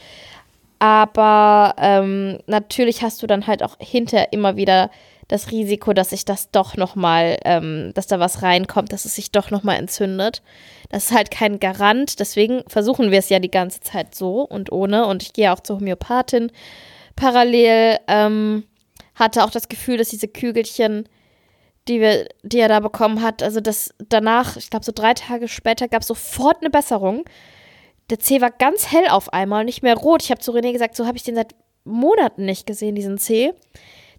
[0.80, 4.90] Aber ähm, natürlich hast du dann halt auch hinterher immer wieder
[5.28, 9.32] das Risiko, dass sich das doch nochmal, ähm, dass da was reinkommt, dass es sich
[9.32, 10.44] doch nochmal entzündet.
[10.90, 14.72] Das ist halt kein Garant, deswegen versuchen wir es ja die ganze Zeit so und
[14.72, 15.08] ohne.
[15.08, 16.52] Und ich gehe auch zur Homöopathin
[17.16, 17.98] parallel.
[18.08, 18.66] Ähm,
[19.16, 21.08] hatte auch das Gefühl, dass diese Kügelchen,
[21.88, 25.48] die, wir, die er da bekommen hat, also das danach, ich glaube so drei Tage
[25.48, 27.26] später, gab es sofort eine Besserung.
[28.10, 30.22] Der Zeh war ganz hell auf einmal, nicht mehr rot.
[30.22, 33.54] Ich habe zu René gesagt, so habe ich den seit Monaten nicht gesehen, diesen Zeh.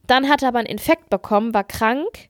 [0.06, 2.28] Dann hat er aber einen Infekt bekommen, war krank.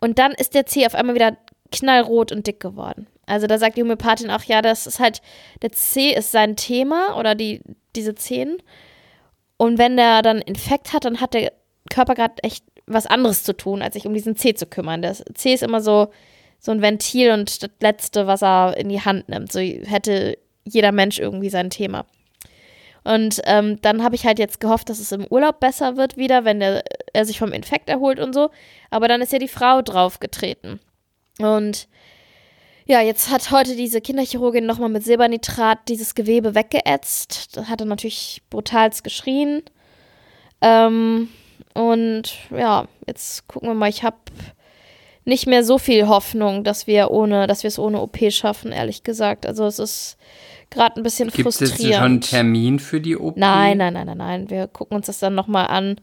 [0.00, 1.36] Und dann ist der Zeh auf einmal wieder
[1.72, 3.06] knallrot und dick geworden.
[3.26, 5.20] Also da sagt die Homöopathin auch, ja, das ist halt,
[5.62, 7.60] der Zeh ist sein Thema oder die,
[7.96, 8.58] diese Zehen.
[9.56, 11.52] Und wenn der dann Infekt hat, dann hat der
[11.90, 15.02] Körper gerade echt was anderes zu tun, als sich um diesen Zeh zu kümmern.
[15.02, 16.12] Der Zeh ist immer so,
[16.60, 19.50] so ein Ventil und das Letzte, was er in die Hand nimmt.
[19.50, 22.06] So hätte jeder Mensch irgendwie sein Thema.
[23.06, 26.44] Und ähm, dann habe ich halt jetzt gehofft, dass es im Urlaub besser wird wieder,
[26.44, 28.50] wenn der, er sich vom Infekt erholt und so.
[28.90, 30.80] Aber dann ist ja die Frau draufgetreten.
[31.38, 31.86] Und
[32.84, 37.56] ja, jetzt hat heute diese Kinderchirurgin nochmal mit Silbernitrat dieses Gewebe weggeätzt.
[37.56, 39.62] Da hat er natürlich brutals geschrien.
[40.60, 41.28] Ähm,
[41.74, 43.88] und ja, jetzt gucken wir mal.
[43.88, 44.16] Ich habe
[45.24, 49.04] nicht mehr so viel Hoffnung, dass wir ohne, dass wir es ohne OP schaffen, ehrlich
[49.04, 49.46] gesagt.
[49.46, 50.16] Also es ist
[50.70, 51.80] gerade ein bisschen Gibt es frustrierend.
[51.82, 53.36] jetzt schon einen Termin für die OP?
[53.36, 54.50] Nein, nein, nein, nein, nein.
[54.50, 55.96] Wir gucken uns das dann nochmal an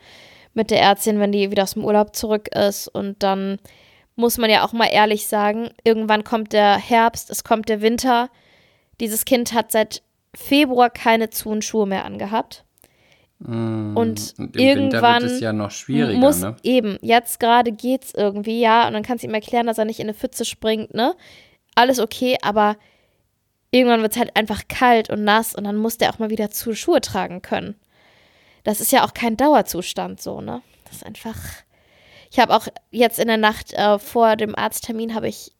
[0.53, 2.87] mit der Ärztin, wenn die wieder aus dem Urlaub zurück ist.
[2.87, 3.57] Und dann
[4.15, 8.29] muss man ja auch mal ehrlich sagen, irgendwann kommt der Herbst, es kommt der Winter.
[8.99, 10.03] Dieses Kind hat seit
[10.35, 12.63] Februar keine Zuhenschuhe mehr angehabt.
[13.39, 16.55] Mm, Und im irgendwann Winter wird es ja noch schwieriger, muss ne?
[16.63, 19.99] eben, jetzt gerade geht's irgendwie, ja, und dann kannst du ihm erklären, dass er nicht
[19.99, 21.15] in eine Pfütze springt, ne?
[21.75, 22.77] Alles okay, aber
[23.73, 26.51] irgendwann wird es halt einfach kalt und nass und dann muss der auch mal wieder
[26.51, 27.75] zu Schuhe tragen können.
[28.63, 30.61] Das ist ja auch kein Dauerzustand so, ne?
[30.85, 31.35] Das ist einfach.
[32.31, 35.51] Ich habe auch jetzt in der Nacht äh, vor dem Arzttermin habe ich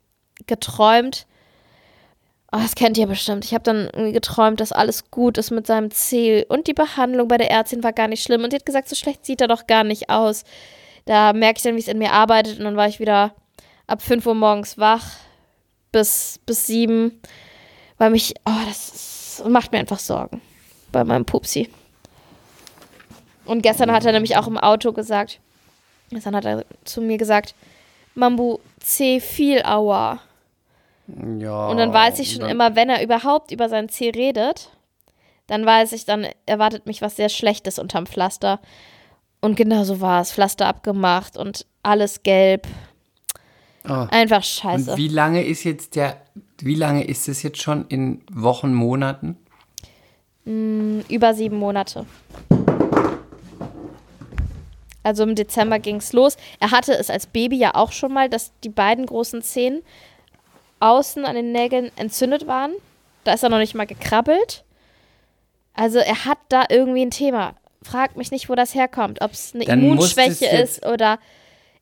[0.46, 1.26] geträumt.
[2.52, 3.46] Oh, das kennt ihr bestimmt.
[3.46, 7.28] Ich habe dann irgendwie geträumt, dass alles gut ist mit seinem Zeh und die Behandlung
[7.28, 9.48] bei der Ärztin war gar nicht schlimm und die hat gesagt, so schlecht sieht er
[9.48, 10.44] doch gar nicht aus.
[11.06, 13.34] Da merke ich dann, wie es in mir arbeitet und dann war ich wieder
[13.88, 15.04] ab 5 Uhr morgens wach
[15.92, 17.20] bis, bis 7
[18.04, 20.42] weil mich, oh, das ist, macht mir einfach Sorgen
[20.92, 21.70] bei meinem Pupsi.
[23.46, 25.40] Und gestern hat er nämlich auch im Auto gesagt,
[26.10, 27.56] gestern hat er zu mir gesagt,
[28.14, 30.20] Mambu, C viel Aua.
[31.40, 31.68] Ja.
[31.68, 34.70] Und dann weiß ich schon immer, wenn er überhaupt über sein C redet,
[35.48, 38.60] dann weiß ich, dann erwartet mich was sehr Schlechtes unterm Pflaster.
[39.40, 40.34] Und genau so war es.
[40.34, 42.68] Pflaster abgemacht und alles gelb.
[43.88, 44.08] Oh.
[44.12, 44.92] Einfach scheiße.
[44.92, 46.22] Und wie lange ist jetzt der,
[46.60, 49.38] wie lange ist es jetzt schon in Wochen, Monaten?
[50.46, 52.06] Über sieben Monate.
[55.04, 56.38] Also im Dezember ging es los.
[56.60, 59.82] Er hatte es als Baby ja auch schon mal, dass die beiden großen Zehen
[60.80, 62.72] außen an den Nägeln entzündet waren.
[63.26, 64.64] Da ist er noch nicht mal gekrabbelt.
[65.74, 67.56] Also er hat da irgendwie ein Thema.
[67.82, 69.22] Frag mich nicht, wo das herkommt.
[69.22, 71.20] Ob es eine Dann Immunschwäche ist oder.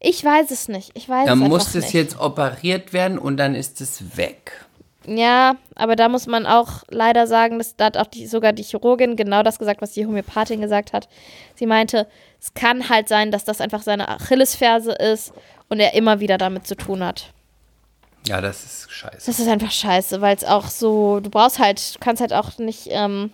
[0.03, 0.91] Ich weiß es nicht.
[0.95, 1.93] Ich weiß Dann es muss es nicht.
[1.93, 4.65] jetzt operiert werden und dann ist es weg.
[5.05, 8.63] Ja, aber da muss man auch leider sagen, dass da hat auch die, sogar die
[8.63, 11.07] Chirurgin genau das gesagt, was die Homöopathin gesagt hat.
[11.55, 12.07] Sie meinte,
[12.39, 15.33] es kann halt sein, dass das einfach seine Achillesferse ist
[15.69, 17.31] und er immer wieder damit zu tun hat.
[18.27, 19.25] Ja, das ist scheiße.
[19.25, 22.57] Das ist einfach scheiße, weil es auch so, du brauchst halt, du kannst halt auch
[22.59, 23.33] nicht ähm,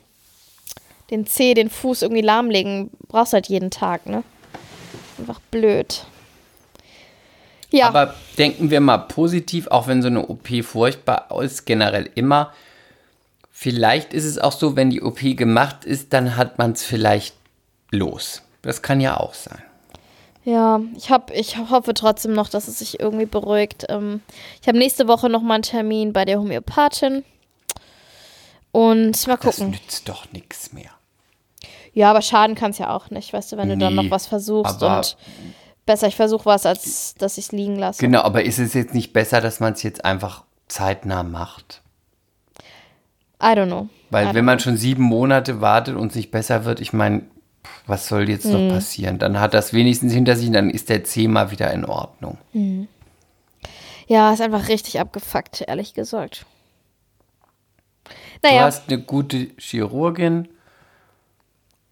[1.12, 4.24] den Zeh, den Fuß irgendwie lahmlegen, brauchst halt jeden Tag, ne?
[5.18, 6.06] Einfach blöd.
[7.72, 12.54] Ja, Aber denken wir mal positiv, auch wenn so eine OP furchtbar ist, generell immer.
[13.52, 17.36] Vielleicht ist es auch so, wenn die OP gemacht ist, dann hat man es vielleicht
[17.92, 18.44] los.
[18.62, 19.62] Das kann ja auch sein.
[20.46, 23.86] ja, ich hab, ich hoffe trotzdem noch, dass es sich irgendwie beruhigt.
[23.90, 24.22] Ähm,
[24.62, 27.24] ich habe nächste Woche noch mal einen Termin bei der Homöopathin.
[28.72, 29.72] Und mal Das gucken.
[29.72, 30.92] nützt doch nichts mehr.
[31.94, 34.12] Ja, aber schaden kann es ja auch nicht, weißt du, wenn du dann Nee, noch
[34.12, 35.18] was versuchst und
[35.88, 38.00] besser, ich versuche was, als dass ich es liegen lasse.
[38.00, 41.82] Genau, aber ist es jetzt nicht besser, dass man es jetzt einfach zeitnah macht?
[43.42, 43.90] I don't know.
[44.12, 47.24] Weil wenn man schon sieben Monate wartet und es nicht besser wird, ich meine,
[47.88, 48.52] was soll jetzt Hm.
[48.68, 49.20] noch passieren?
[49.20, 52.38] Dann hat das wenigstens hinter sich und dann ist der C mal wieder in Ordnung.
[54.08, 56.46] Ja, ist einfach richtig abgefuckt, ehrlich gesagt.
[58.42, 60.48] Du Naja, hast eine gute Chirurgin.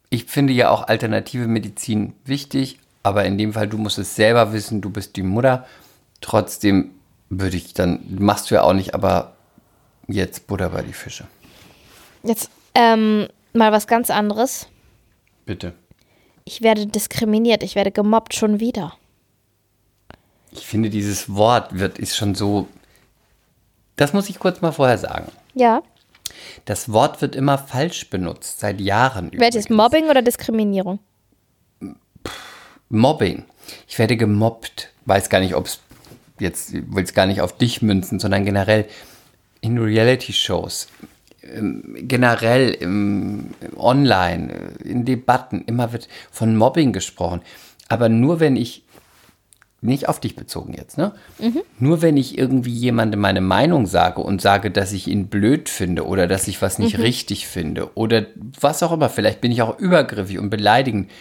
[0.10, 4.52] Ich finde ja auch alternative Medizin wichtig, aber in dem Fall, du musst es selber
[4.52, 5.68] wissen, du bist die Mutter.
[6.22, 6.90] Trotzdem
[7.30, 9.36] würde ich dann, machst du ja auch nicht, aber
[10.08, 11.26] jetzt Butter bei die Fische.
[12.24, 14.68] jetzt ähm, mal was ganz anderes.
[15.46, 15.74] Bitte.
[16.46, 18.94] Ich werde diskriminiert, ich werde gemobbt schon wieder.
[20.52, 22.68] Ich finde, dieses Wort wird, ist schon so.
[23.98, 25.32] Das muss ich kurz mal vorher sagen.
[25.54, 25.84] Ja.
[26.66, 29.32] Das Wort wird immer falsch benutzt, seit Jahren.
[29.32, 29.70] Welches übrigens.
[29.70, 30.98] Mobbing oder Diskriminierung?
[32.90, 33.44] Mobbing.
[33.88, 34.92] Ich werde gemobbt.
[35.06, 35.80] Weiß gar nicht, ob es
[36.40, 38.86] jetzt, will es gar nicht auf dich münzen, sondern generell
[39.62, 40.88] in Reality-Shows,
[41.44, 47.42] ähm, generell im, online, äh, in Debatten, immer wird von Mobbing gesprochen.
[47.88, 48.84] Aber nur wenn ich,
[49.82, 51.14] nicht auf dich bezogen jetzt, ne?
[51.80, 56.08] Nur wenn ich irgendwie jemandem meine Meinung sage und sage, dass ich ihn blöd finde
[56.08, 58.26] oder dass ich was nicht richtig finde oder
[58.60, 61.12] was auch immer, vielleicht bin ich auch übergriffig und beleidigend,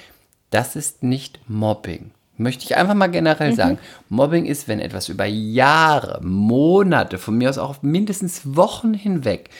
[0.55, 2.13] das ist nicht Mobbing.
[2.37, 3.79] Möchte ich einfach mal generell sagen.
[4.09, 9.51] Mobbing ist, wenn etwas über Jahre, Monate, von mir aus auch mindestens Wochen hinweg,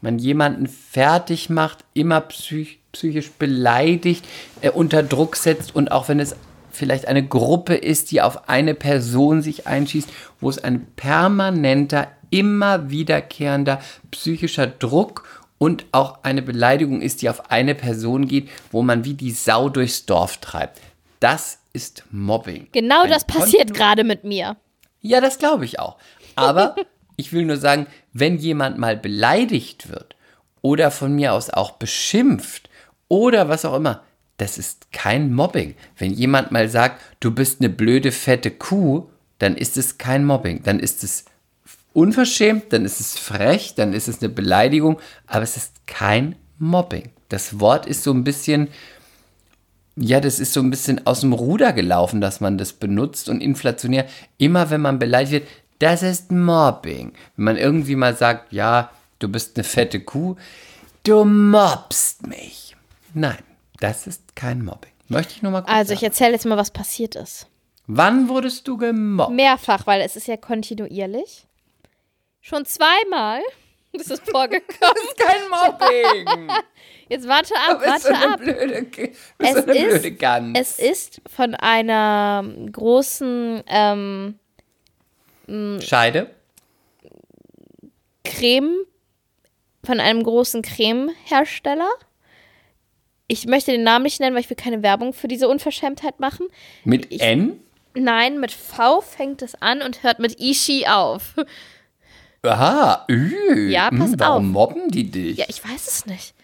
[0.00, 4.24] man jemanden fertig macht, immer psych psychisch beleidigt,
[4.62, 6.34] äh, unter Druck setzt und auch wenn es
[6.70, 10.08] vielleicht eine Gruppe ist, die auf eine Person sich einschießt,
[10.40, 13.80] wo es ein permanenter, immer wiederkehrender
[14.10, 15.24] psychischer Druck
[15.58, 19.68] und auch eine Beleidigung ist, die auf eine Person geht, wo man wie die Sau
[19.68, 20.80] durchs Dorf treibt.
[21.20, 22.68] Das ist Mobbing.
[22.72, 24.56] Genau Ein das passiert gerade mit mir.
[25.00, 25.96] Ja, das glaube ich auch.
[26.36, 26.76] Aber
[27.16, 30.16] ich will nur sagen, wenn jemand mal beleidigt wird
[30.62, 32.70] oder von mir aus auch beschimpft
[33.08, 34.02] oder was auch immer,
[34.36, 35.74] das ist kein Mobbing.
[35.96, 40.62] Wenn jemand mal sagt, du bist eine blöde, fette Kuh, dann ist es kein Mobbing.
[40.62, 41.24] Dann ist es
[41.98, 47.10] unverschämt, dann ist es frech, dann ist es eine Beleidigung, aber es ist kein Mobbing.
[47.28, 48.68] Das Wort ist so ein bisschen,
[49.96, 53.40] ja, das ist so ein bisschen aus dem Ruder gelaufen, dass man das benutzt und
[53.40, 54.06] inflationär.
[54.38, 55.48] Immer wenn man beleidigt wird,
[55.80, 57.12] das ist Mobbing.
[57.36, 60.36] Wenn man irgendwie mal sagt, ja, du bist eine fette Kuh,
[61.02, 62.76] du mobst mich.
[63.12, 63.38] Nein,
[63.80, 64.92] das ist kein Mobbing.
[65.08, 67.48] Möchte ich nur mal kurz Also ich erzähle jetzt mal, was passiert ist.
[67.88, 69.32] Wann wurdest du gemobbt?
[69.34, 71.47] Mehrfach, weil es ist ja kontinuierlich.
[72.48, 73.42] Schon zweimal
[73.92, 74.94] ist es vorgekommen.
[75.18, 76.48] kein Mobbing.
[77.10, 78.40] Jetzt warte ab, so warte eine ab.
[78.40, 78.86] blöde,
[79.38, 80.58] Es so eine ist, blöde Gans.
[80.58, 84.38] es ist von einer großen ähm,
[85.80, 86.30] Scheide?
[88.24, 88.84] Creme,
[89.84, 91.88] von einem großen Cremehersteller.
[93.26, 96.46] Ich möchte den Namen nicht nennen, weil ich will keine Werbung für diese Unverschämtheit machen.
[96.84, 97.60] Mit Ich- N?
[97.94, 101.34] Nein, mit V fängt es an und hört mit Ishi auf.
[102.42, 103.70] Aha, üh.
[103.70, 104.70] Ja, pass hm, warum auf.
[104.70, 105.38] mobben die dich?
[105.38, 106.34] Ja, ich weiß es nicht.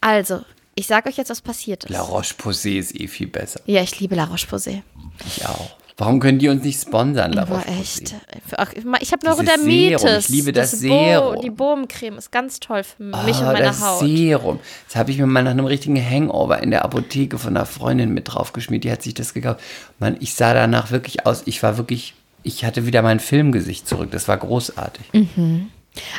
[0.00, 0.40] Also,
[0.74, 1.90] ich sag euch jetzt, was passiert ist.
[1.90, 3.60] La Roche-Posay ist eh viel besser.
[3.66, 4.82] Ja, ich liebe La Roche-Posay.
[5.26, 5.70] Ich auch.
[5.98, 7.80] Warum können die uns nicht sponsern, La Roche-Posay?
[7.80, 8.14] echt.
[8.56, 10.00] Ach, ich habe Neurodermitis.
[10.00, 11.40] Serum, ich liebe das Bo- Serum.
[11.42, 14.00] Die Bohnencreme ist ganz toll für mich Ah, und meine das Haut.
[14.00, 14.58] Serum.
[14.86, 18.14] Das habe ich mir mal nach einem richtigen Hangover in der Apotheke von einer Freundin
[18.14, 18.84] mit draufgeschmiert.
[18.84, 19.60] Die hat sich das gekauft.
[19.98, 21.42] Mann, ich sah danach wirklich aus.
[21.44, 24.10] Ich war wirklich, ich hatte wieder mein Filmgesicht zurück.
[24.10, 25.06] Das war großartig.
[25.34, 25.70] From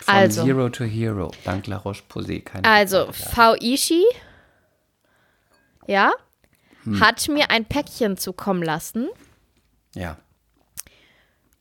[0.05, 0.43] Also.
[0.43, 1.31] Zero to Hero.
[1.43, 2.43] Dank La Roche-Posay.
[2.63, 3.57] Also, Frage.
[3.59, 3.65] V.
[3.65, 4.03] Ishi,
[5.87, 6.11] ja,
[6.83, 6.99] Hm.
[6.99, 9.07] hat mir ein Päckchen zukommen lassen
[9.95, 10.17] Ja.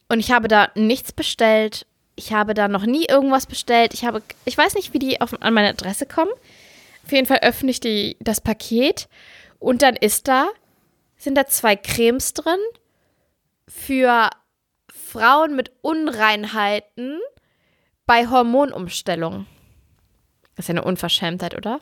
[0.08, 1.86] und ich habe da nichts bestellt.
[2.16, 3.94] Ich habe da noch nie irgendwas bestellt.
[3.94, 6.30] Ich habe, ich weiß nicht, wie die auf, an meine Adresse kommen.
[7.04, 9.08] Auf jeden Fall öffne ich die, das Paket
[9.58, 10.48] und dann ist da,
[11.16, 12.58] sind da zwei Cremes drin
[13.68, 14.28] für
[15.12, 17.18] Frauen mit Unreinheiten
[18.06, 19.46] bei Hormonumstellung.
[20.56, 21.80] Das ist ja eine Unverschämtheit, oder?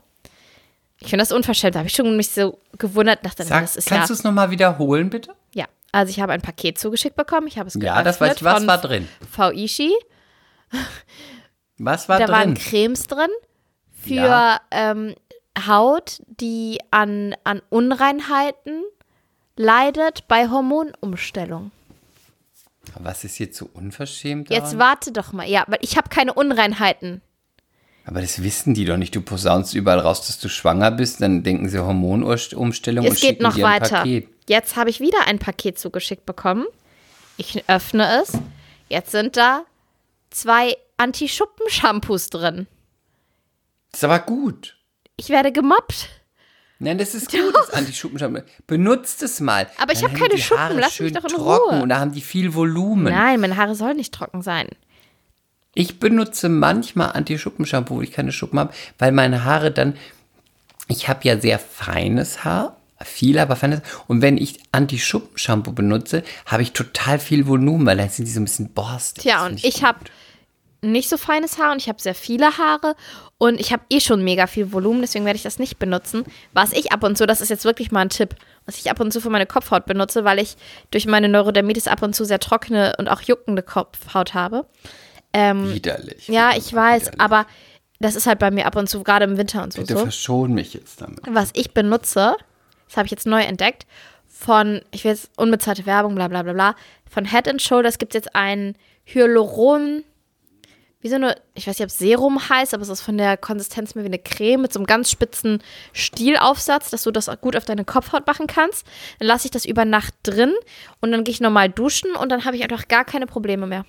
[1.00, 1.74] Ich finde das unverschämt.
[1.74, 3.24] Da habe ich schon mich so gewundert.
[3.24, 4.18] Dachte, Sag, das ist kannst du ja.
[4.18, 5.34] es nochmal wiederholen, bitte?
[5.54, 7.46] Ja, also ich habe ein Paket zugeschickt bekommen.
[7.46, 8.40] Ich habe es Ja, das weiß ich.
[8.40, 9.08] geöffnet Was war drin?
[9.36, 9.92] Vaishi.
[11.78, 12.64] Was war Da waren drin?
[12.64, 13.30] Cremes drin
[13.92, 14.60] für Ja.
[14.70, 15.14] ähm,
[15.66, 18.82] Haut, die an, an Unreinheiten
[19.56, 21.70] leidet bei Hormonumstellung.
[23.00, 24.78] Was ist jetzt so unverschämt Jetzt daran?
[24.78, 25.48] warte doch mal.
[25.48, 27.22] Ja, weil ich habe keine Unreinheiten.
[28.04, 29.14] Aber das wissen die doch nicht.
[29.14, 33.30] Du posaunst überall raus, dass du schwanger bist, dann denken sie Hormonumstellung und Es geht
[33.30, 33.96] schicken noch dir ein weiter.
[33.98, 34.28] Paket.
[34.48, 36.66] Jetzt habe ich wieder ein Paket zugeschickt bekommen.
[37.36, 38.32] Ich öffne es.
[38.88, 39.64] Jetzt sind da
[40.30, 42.66] zwei Anti-Schuppen-Shampoos drin.
[43.92, 44.76] Das ist aber gut.
[45.16, 46.08] Ich werde gemobbt.
[46.80, 48.42] Nein, das ist gut, das Anti-Schuppenschampoo.
[48.66, 49.66] Benutzt es mal.
[49.78, 51.82] Aber ich Dann hab haben keine die Schuppen, Haare lass mich doch in trocken Ruhe.
[51.82, 53.12] Und da haben die viel Volumen.
[53.12, 54.68] Nein, meine Haare sollen nicht trocken sein.
[55.74, 59.94] Ich benutze manchmal Anti-Schuppenshampoo, wo ich keine Schuppen habe, weil meine Haare dann.
[60.88, 62.74] Ich habe ja sehr feines Haar.
[63.04, 63.82] Viel, aber feines.
[64.08, 68.40] Und wenn ich Anti-Schuppenshampoo benutze, habe ich total viel Volumen, weil dann sind die so
[68.40, 69.22] ein bisschen borstig.
[69.22, 70.00] Tja, und ich habe
[70.80, 72.94] nicht so feines Haar und ich habe sehr viele Haare
[73.36, 76.24] und ich habe eh schon mega viel Volumen, deswegen werde ich das nicht benutzen.
[76.52, 79.00] Was ich ab und zu, das ist jetzt wirklich mal ein Tipp, was ich ab
[79.00, 80.56] und zu für meine Kopfhaut benutze, weil ich
[80.90, 84.66] durch meine Neurodermitis ab und zu sehr trockene und auch juckende Kopfhaut habe.
[85.32, 86.28] Ähm, widerlich.
[86.28, 87.20] ja, ich weiß, Widerlich.
[87.20, 87.46] aber
[88.00, 89.80] das ist halt bei mir ab und zu, gerade im Winter und so.
[89.80, 90.00] Bitte so.
[90.00, 91.20] verschon mich jetzt damit.
[91.28, 92.36] was ich benutze,
[92.86, 93.86] das habe ich jetzt neu entdeckt,
[94.28, 96.74] von, ich will jetzt unbezahlte Werbung, bla bla bla bla,
[97.10, 100.04] von Head and Shoulders gibt es jetzt ein Hyaluron,
[101.00, 103.36] wie so eine, ich weiß nicht, ob es Serum heißt, aber es ist von der
[103.36, 107.56] Konsistenz mehr wie eine Creme mit so einem ganz spitzen Stielaufsatz, dass du das gut
[107.56, 108.86] auf deine Kopfhaut machen kannst.
[109.18, 110.54] Dann lasse ich das über Nacht drin
[111.00, 113.84] und dann gehe ich normal duschen und dann habe ich einfach gar keine Probleme mehr.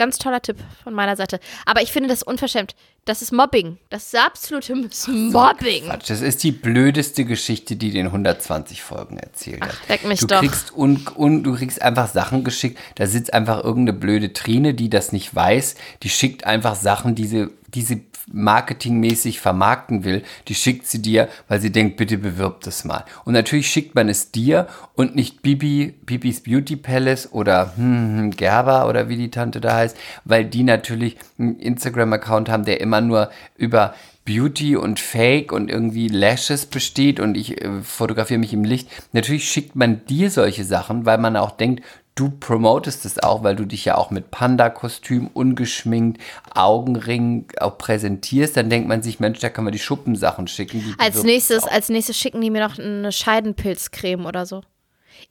[0.00, 1.38] Ganz toller Tipp von meiner Seite.
[1.66, 2.74] Aber ich finde das unverschämt.
[3.04, 3.76] Das ist Mobbing.
[3.90, 5.84] Das ist absolute Mobbing.
[5.84, 9.76] Quatsch, das ist die blödeste Geschichte, die den 120 Folgen erzählt hat.
[9.90, 10.40] leck mich du doch.
[10.40, 12.78] kriegst un, un, du kriegst einfach Sachen geschickt.
[12.94, 15.74] Da sitzt einfach irgendeine blöde Trine, die das nicht weiß.
[16.02, 20.22] Die schickt einfach Sachen, die sie, die sie marketingmäßig vermarkten will.
[20.48, 23.04] Die schickt sie dir, weil sie denkt, bitte bewirb das mal.
[23.24, 28.30] Und natürlich schickt man es dir und nicht Bibi, Bibis Beauty Palace oder hm, hm,
[28.32, 33.00] Gerber oder wie die Tante da heißt, weil die natürlich einen Instagram-Account haben, der immer
[33.00, 38.64] nur über Beauty und Fake und irgendwie Lashes besteht und ich äh, fotografiere mich im
[38.64, 38.88] Licht.
[39.12, 41.82] Natürlich schickt man dir solche Sachen, weil man auch denkt,
[42.20, 46.20] du promotest es auch, weil du dich ja auch mit Panda-Kostüm, ungeschminkt,
[46.54, 48.56] Augenring auch präsentierst.
[48.56, 50.94] Dann denkt man sich, Mensch, da kann man die Schuppensachen schicken.
[50.98, 51.72] Als nächstes, auch.
[51.72, 54.60] als nächstes schicken die mir noch eine Scheidenpilzcreme oder so.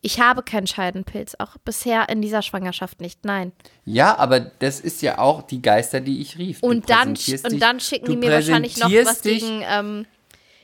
[0.01, 3.51] Ich habe keinen Scheidenpilz, auch bisher in dieser Schwangerschaft nicht, nein.
[3.85, 6.61] Ja, aber das ist ja auch die Geister, die ich rief.
[6.61, 10.05] Und dann, und dann schicken die mir wahrscheinlich noch was dich, gegen, ähm,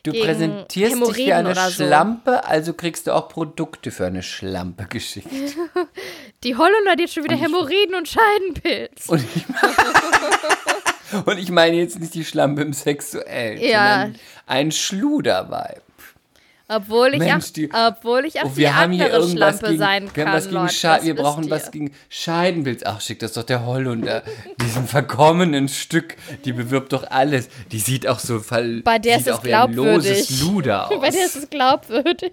[0.06, 1.84] Du präsentierst dich wie Hämorrhoiden eine oder so.
[1.84, 5.28] Schlampe, also kriegst du auch Produkte für eine Schlampe geschickt.
[6.44, 9.08] die Holländer, hat schon wieder Hämorrhoiden und Scheidenpilz.
[9.08, 9.44] Und ich,
[11.26, 14.02] und ich meine jetzt nicht die Schlampe im Sexuellen, Ja.
[14.04, 15.82] sondern ein Schluderweib.
[16.68, 19.66] Obwohl ich Mensch, auch, die- obwohl ich auch Und die wir haben hier irgendwas Schlampe
[19.68, 21.52] gegen, sein wir kann, haben was gegen Leute, wir brauchen ihr.
[21.52, 22.82] was gegen Scheidenpilz.
[22.86, 24.24] Ach, schick das doch der Holländer.
[24.64, 27.50] Diesem verkommenen Stück, die bewirbt doch alles.
[27.72, 30.42] Die sieht auch so fall, Bei der ist es glaubwürdig.
[30.42, 31.00] Luder aus.
[31.00, 32.32] Bei der ist es glaubwürdig.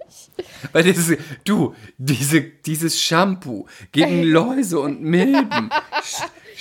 [0.71, 5.69] Weil das ist, du, diese, dieses Shampoo gegen Läuse und Milben.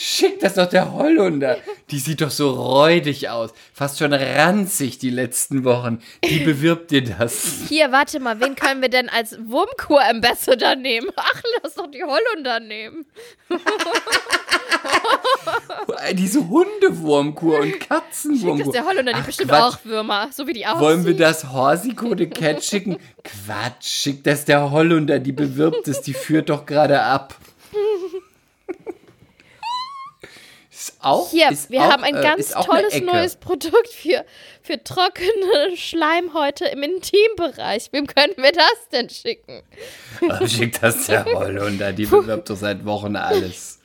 [0.03, 1.59] Sch- Schick das doch der Holländer.
[1.91, 3.51] Die sieht doch so räudig aus.
[3.73, 6.03] Fast schon ranzig die letzten Wochen.
[6.25, 7.61] Die bewirbt dir das.
[7.69, 11.09] Hier, warte mal, wen können wir denn als Wurmkur-Ambassador nehmen?
[11.17, 13.05] Ach, lass doch die Holländer nehmen.
[16.15, 18.73] Diese Hundewurmkur und Schick das Katzenwurmkur.
[18.73, 19.61] der Holländer, die Ach, bestimmt Quatsch.
[19.75, 20.81] auch Würmer, so wie die aussehen.
[20.81, 22.97] Wollen wir das Horsiko de Cat schicken?
[23.25, 25.19] Quatsch, schick das der Holländer.
[25.19, 26.01] Die bewirbt es.
[26.03, 27.35] Die führt doch gerade ab.
[31.03, 34.25] Auch, Hier, ist wir auch, haben ein äh, ganz tolles neues Produkt für,
[34.63, 37.89] für trockene Schleimhäute im Intimbereich.
[37.93, 39.63] Wem können wir das denn schicken?
[40.29, 43.79] Aber Schick das der Holländer, die bewirbt doch seit Wochen alles.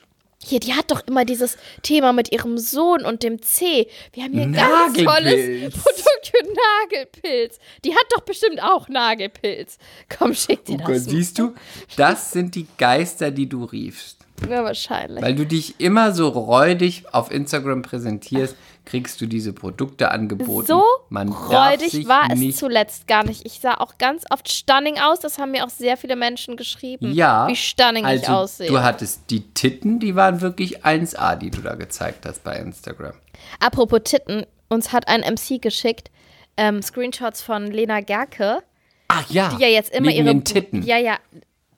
[0.44, 3.88] Hier, die hat doch immer dieses Thema mit ihrem Sohn und dem C.
[4.12, 5.74] Wir haben hier ein ganz tolles.
[5.74, 6.46] Produkt für
[6.92, 7.58] Nagelpilz.
[7.84, 9.78] Die hat doch bestimmt auch Nagelpilz.
[10.16, 10.86] Komm, schick dir Oh das.
[10.86, 11.54] Gott, siehst du,
[11.96, 14.17] das sind die Geister, die du riefst.
[14.48, 15.22] Ja, wahrscheinlich.
[15.22, 20.66] Weil du dich immer so räudig auf Instagram präsentierst, kriegst du diese Produkte angeboten.
[20.66, 23.44] So Man räudig war es zuletzt gar nicht.
[23.46, 25.20] Ich sah auch ganz oft stunning aus.
[25.20, 27.12] Das haben mir auch sehr viele Menschen geschrieben.
[27.12, 28.68] Ja, Wie stunning also ich aussehe.
[28.68, 33.12] Du hattest die Titten, die waren wirklich 1A, die du da gezeigt hast bei Instagram.
[33.60, 36.10] Apropos Titten, uns hat ein MC geschickt
[36.58, 38.62] ähm, Screenshots von Lena Gerke,
[39.06, 40.34] Ach ja, die ja jetzt immer wegen ihre.
[40.34, 40.82] den Titten.
[40.82, 41.16] Ja, ja.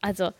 [0.00, 0.30] Also,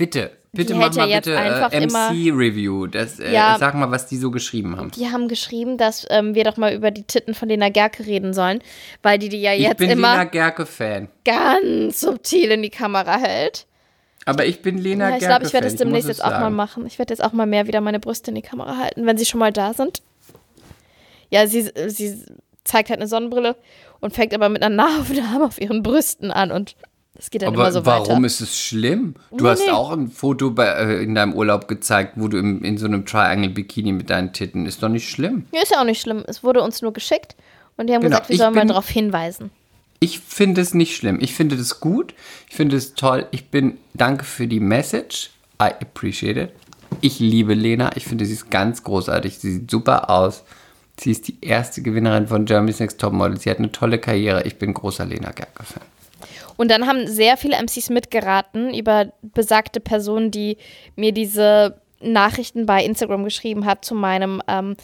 [0.00, 2.86] Bitte, bitte mach mal bitte äh, MC-Review.
[2.86, 3.56] Äh, Ja.
[3.60, 4.90] Sag mal, was die so geschrieben haben.
[4.92, 8.32] die haben geschrieben, dass ähm, wir doch mal über die Titten von Lena Gerke reden
[8.32, 8.62] sollen,
[9.02, 11.08] weil die die ja Ich jetzt bin immer Lena Gerke-Fan.
[11.26, 13.66] ganz subtil in die Kamera hält.
[14.24, 16.86] Aber ich bin Lena Ja, ich glaube, ich werde das demnächst jetzt auch mal machen.
[16.86, 19.26] Ich werde jetzt auch mal mehr wieder meine Brüste in die Kamera halten, wenn sie
[19.26, 20.00] schon mal da sind.
[21.28, 22.24] Ja, sie, sie
[22.64, 23.54] zeigt halt eine Sonnenbrille
[24.00, 26.74] und fängt aber mit einer Nahaufnahme auf ihren Brüsten an und
[27.20, 28.26] das geht dann Aber immer so warum weiter.
[28.26, 29.14] ist es schlimm?
[29.30, 29.70] Du Nee, hast nee.
[29.70, 33.04] auch ein Foto bei, äh, in deinem Urlaub gezeigt, wo du im, in so einem
[33.04, 34.64] Triangle-Bikini mit deinen Titten.
[34.64, 35.44] Ist doch nicht schlimm.
[35.52, 36.24] Ja, ist ja auch nicht schlimm.
[36.26, 37.36] Es wurde uns nur geschickt
[37.76, 39.50] und die haben Genau, gesagt, wir ich sollen mal bin- darauf hinweisen.
[40.00, 41.18] Ich finde es nicht schlimm.
[41.20, 42.14] Ich finde das gut.
[42.48, 43.26] Ich finde es toll.
[43.32, 45.28] Ich bin, danke für die Message.
[45.62, 46.50] I appreciate it.
[47.02, 47.94] Ich liebe Lena.
[47.96, 49.38] Ich finde, sie ist ganz großartig.
[49.38, 50.42] Sie sieht super aus.
[50.98, 53.38] Sie ist die erste Gewinnerin von Germany's Next Topmodel.
[53.38, 54.42] Sie hat eine tolle Karriere.
[54.46, 55.82] Ich bin großer Lena Gerke-Fan.
[56.60, 60.58] Und dann haben sehr viele MCs mitgeraten über besagte Person, die
[60.94, 64.76] mir diese Nachrichten bei Instagram geschrieben hat zu meinem, ähm,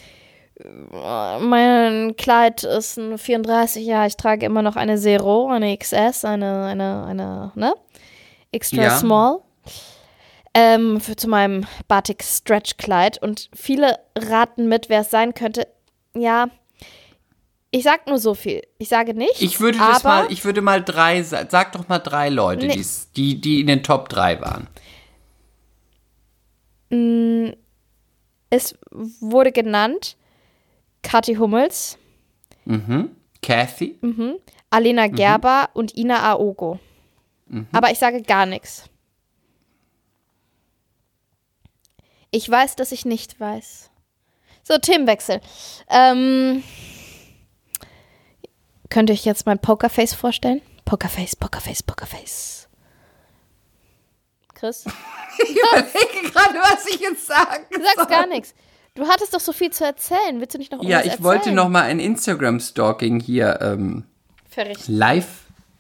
[0.58, 6.24] äh, mein Kleid ist ein 34, ja, ich trage immer noch eine Zero, eine XS,
[6.24, 7.74] eine, eine, eine, ne?
[8.52, 8.96] Extra Ja.
[8.96, 9.40] small.
[10.54, 13.20] Ähm, für, zu meinem Batik Stretch Kleid.
[13.20, 15.68] Und viele raten mit, wer es sein könnte.
[16.14, 16.48] Ja,
[17.76, 18.62] ich sag nur so viel.
[18.78, 19.42] Ich sage nicht.
[19.42, 22.82] Ich würde das mal, ich würde mal drei, sa- sag doch mal drei Leute, Nee.
[23.16, 24.66] die, die in den Top 3 waren.
[28.50, 30.16] Es wurde genannt
[31.02, 31.98] Kathi Hummels,
[33.42, 33.98] Kathy?
[34.00, 34.36] Mhm.
[34.70, 36.78] Alena Gerber und Ina Aogo.
[37.72, 38.88] Aber ich sage gar nichts.
[42.30, 43.90] Ich weiß, dass ich nicht weiß.
[44.62, 45.40] So, Themenwechsel.
[45.88, 46.62] Ähm,
[48.90, 50.60] könnt ihr euch jetzt mein Pokerface vorstellen?
[50.84, 52.68] Pokerface, Pokerface, Pokerface.
[54.54, 54.84] Chris?
[55.38, 58.54] Ich überlege gerade, was ich jetzt sagen Du sagst gar nichts.
[58.94, 60.40] Du hattest doch so viel zu erzählen.
[60.40, 61.56] Willst du nicht noch Ja, ich wollte erzählen?
[61.56, 64.04] noch mal ein Instagram-Stalking hier ähm,
[64.86, 65.26] live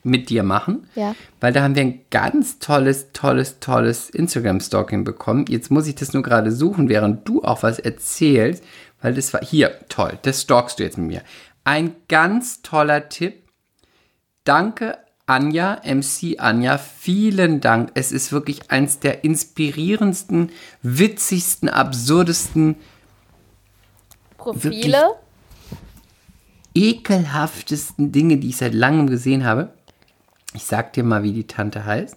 [0.02, 0.90] mit dir machen.
[0.94, 1.14] Ja.
[1.40, 5.46] Weil da haben wir ein ganz tolles, tolles, tolles Instagram-Stalking bekommen.
[5.48, 8.62] Jetzt muss ich das nur gerade suchen, während du auch was erzählst.
[9.00, 11.22] Weil das war, hier, toll, das stalkst du jetzt mit mir.
[11.66, 13.42] Ein ganz toller Tipp.
[14.44, 17.90] Danke, Anja, MC Anja, vielen Dank.
[17.94, 20.52] Es ist wirklich eins der inspirierendsten,
[20.82, 22.76] witzigsten, absurdesten,
[24.38, 25.16] Profile.
[26.72, 29.74] ekelhaftesten Dinge, die ich seit langem gesehen habe.
[30.54, 32.16] Ich sag dir mal, wie die Tante heißt.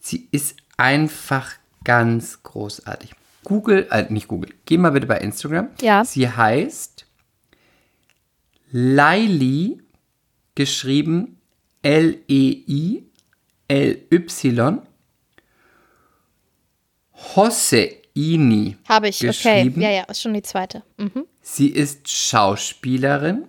[0.00, 1.52] Sie ist einfach
[1.84, 3.12] ganz großartig.
[3.44, 5.68] Google, äh, nicht Google, geh mal bitte bei Instagram.
[5.80, 6.04] Ja.
[6.04, 7.06] Sie heißt
[8.70, 9.80] Laili,
[10.54, 11.40] geschrieben
[11.82, 13.04] L-E-I,
[13.68, 14.82] L-Y,
[17.36, 18.76] Hosseini.
[18.88, 19.26] Habe ich, okay.
[19.28, 19.80] geschrieben.
[19.80, 20.82] Ja, ja, ist schon die zweite.
[20.98, 21.26] Mhm.
[21.40, 23.46] Sie ist Schauspielerin.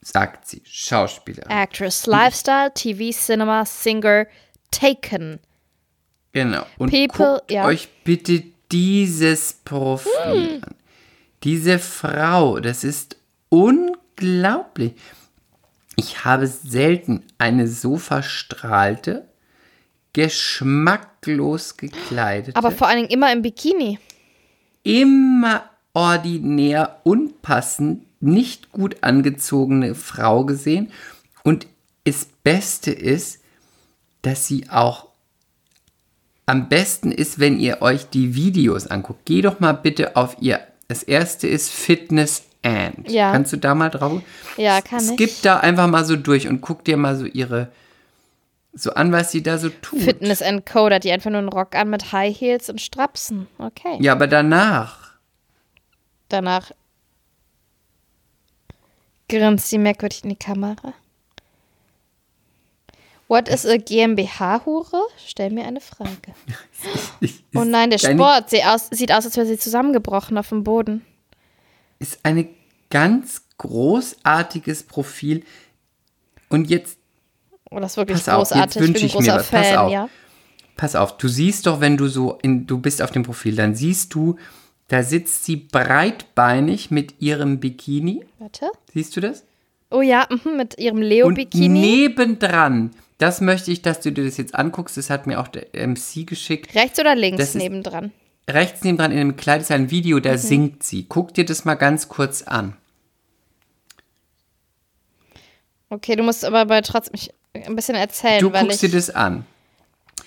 [0.00, 1.50] Sagt sie, Schauspielerin.
[1.50, 4.26] Actress, Lifestyle, TV, Cinema, Singer,
[4.70, 5.40] Taken.
[6.32, 6.64] Genau.
[6.78, 7.64] Und People, guckt ja.
[7.64, 10.74] euch bitte dieses Profil an.
[11.42, 13.16] Diese Frau, das ist
[13.48, 14.92] unglaublich.
[15.96, 19.28] Ich habe selten eine so verstrahlte,
[20.12, 23.98] geschmacklos gekleidete, Aber vor allen Dingen immer im Bikini.
[24.82, 30.92] immer ordinär, unpassend, nicht gut angezogene Frau gesehen.
[31.42, 31.66] Und
[32.04, 33.40] das Beste ist,
[34.22, 35.08] dass sie auch
[36.46, 39.20] am besten ist, wenn ihr euch die Videos anguckt.
[39.24, 40.60] Geh doch mal bitte auf ihr.
[40.90, 43.08] Das erste ist Fitness and.
[43.08, 43.30] Ja.
[43.30, 44.22] Kannst du da mal drauf?
[44.56, 45.12] Ja, kann ich.
[45.12, 47.70] Skip da einfach mal so durch und guck dir mal so ihre
[48.72, 50.00] so an, was sie da so tut.
[50.00, 53.46] Fitness Encoder, die einfach nur einen Rock an mit High Heels und Strapsen.
[53.58, 53.98] Okay.
[54.00, 55.12] Ja, aber danach.
[56.28, 56.72] Danach
[59.28, 60.92] grinst sie merkwürdig in die Kamera.
[63.30, 65.02] What is a GmbH-Hure?
[65.24, 66.10] Stell mir eine Frage.
[67.54, 71.04] Oh nein, der Sport sieht aus, sieht aus, als wäre sie zusammengebrochen auf dem Boden.
[71.98, 72.48] ist ein
[72.90, 75.44] ganz großartiges Profil.
[76.48, 76.98] Und jetzt
[77.70, 78.82] Oh, das ist wirklich Pass auf, jetzt großartig.
[78.82, 79.48] wünsch ich ich mir was.
[79.48, 79.92] Pass Fan, auf.
[79.92, 80.08] ja.
[80.76, 83.74] pass auf, du siehst doch, wenn du so in, du bist auf dem Profil, dann
[83.76, 84.36] siehst du,
[84.88, 88.24] da sitzt sie breitbeinig mit ihrem Bikini.
[88.40, 88.70] Warte.
[88.92, 89.44] Siehst du das?
[89.90, 91.68] Oh ja, mhm, mit ihrem Und Leo-Bikini.
[91.80, 92.90] nebendran,
[93.20, 96.26] das möchte ich, dass du dir das jetzt anguckst, das hat mir auch der MC
[96.26, 96.74] geschickt.
[96.74, 98.12] Rechts oder links Das ist- nebendran?
[98.48, 100.22] Rechts nebendran in dem Kleid ist ein Video, Mhm.
[100.22, 101.04] da singt sie.
[101.08, 102.76] Guck dir das mal ganz kurz an.
[105.88, 107.18] Okay, du musst aber bei trotzdem
[107.54, 109.44] ein bisschen erzählen, Du weil guckst ich dir das an.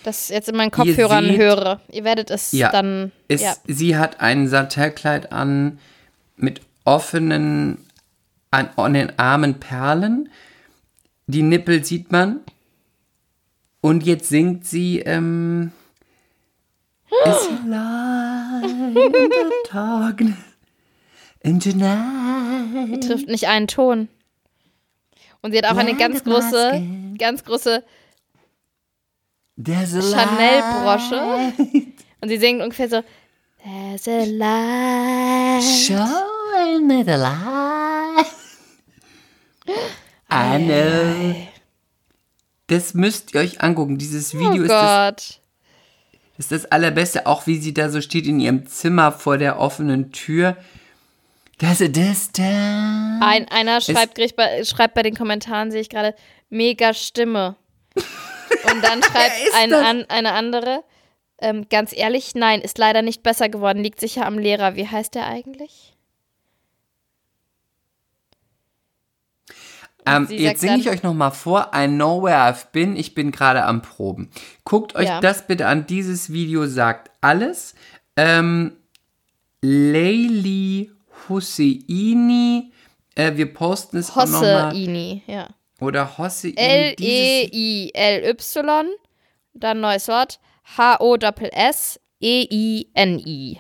[0.04, 1.80] das jetzt in meinen Kopfhörern seht- höre.
[1.92, 3.12] Ihr werdet es Ja, dann.
[3.30, 3.56] Es, ja.
[3.68, 5.80] Sie hat ein Satilkleid an
[6.36, 7.78] mit offenen,
[8.52, 10.30] an, an den Armen Perlen.
[11.28, 12.42] Die Nippel sieht man.
[13.84, 15.74] Und jetzt singt sie, ähm,
[17.26, 20.38] It's light in the darkness
[21.42, 23.04] in tonight.
[23.06, 24.08] trifft nicht einen Ton.
[25.42, 26.82] Und sie hat auch eine ganz große,
[27.18, 27.84] ganz große
[29.62, 31.52] Chanel-Brosche.
[32.22, 33.04] Und sie singt ungefähr so.
[33.64, 35.62] There's a light.
[35.62, 38.28] Showing me the light.
[40.30, 41.53] I know.
[42.68, 43.98] Das müsst ihr euch angucken.
[43.98, 45.40] Dieses Video Oh ist, das,
[46.38, 47.26] ist das allerbeste.
[47.28, 50.58] Auch wie sie da so steht in ihrem Zimmer vor der offenen Tür.
[51.60, 53.22] There's a distance.
[53.22, 56.16] Ein, einer schreibt, bei, schreibt bei den Kommentaren, sehe ich gerade,
[56.50, 57.56] mega Stimme.
[57.96, 59.86] Und dann schreibt ist ein, das?
[59.86, 60.84] an, eine andere,
[61.40, 64.76] ähm, ganz ehrlich, nein, ist leider nicht besser geworden, liegt sicher am Lehrer.
[64.76, 65.93] Wie heißt der eigentlich?
[70.06, 71.72] Ähm, jetzt singe ich euch noch mal vor.
[71.76, 72.96] I know where I've been.
[72.96, 74.30] Ich bin gerade am Proben.
[74.64, 75.20] Guckt euch Ja.
[75.22, 75.86] das bitte an.
[75.88, 77.76] Dieses Video sagt alles.
[78.16, 78.74] Ähm,
[79.62, 80.92] Leili
[81.30, 82.72] Husseini.
[83.16, 84.68] Äh, wir posten es auch noch mal.
[84.72, 85.48] Hosseini, ja.
[85.80, 86.56] Oder Hosseini.
[86.58, 88.88] E L-E-I-L-Y,
[89.54, 90.40] dann neues Wort,
[92.24, 93.60] H-O-S-S-E-I-N-I.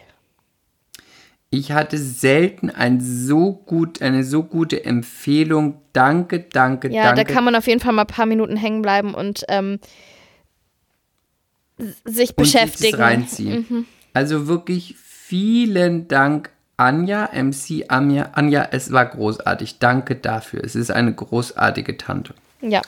[1.53, 5.79] Ich hatte selten ein so gut, eine so gute Empfehlung.
[5.93, 7.23] Danke, danke, Ja, danke.
[7.25, 9.79] da kann man auf jeden Fall mal ein paar Minuten hängen bleiben und ähm,
[12.05, 12.77] sich und beschäftigen.
[12.81, 13.85] sich das reinziehen.
[14.15, 18.31] Also wirklich vielen Dank, Anja, MC Anja.
[18.33, 19.77] Anja, es war großartig.
[19.77, 20.63] Danke dafür.
[20.63, 22.33] Es ist eine großartige Tante.
[22.61, 22.81] Ja,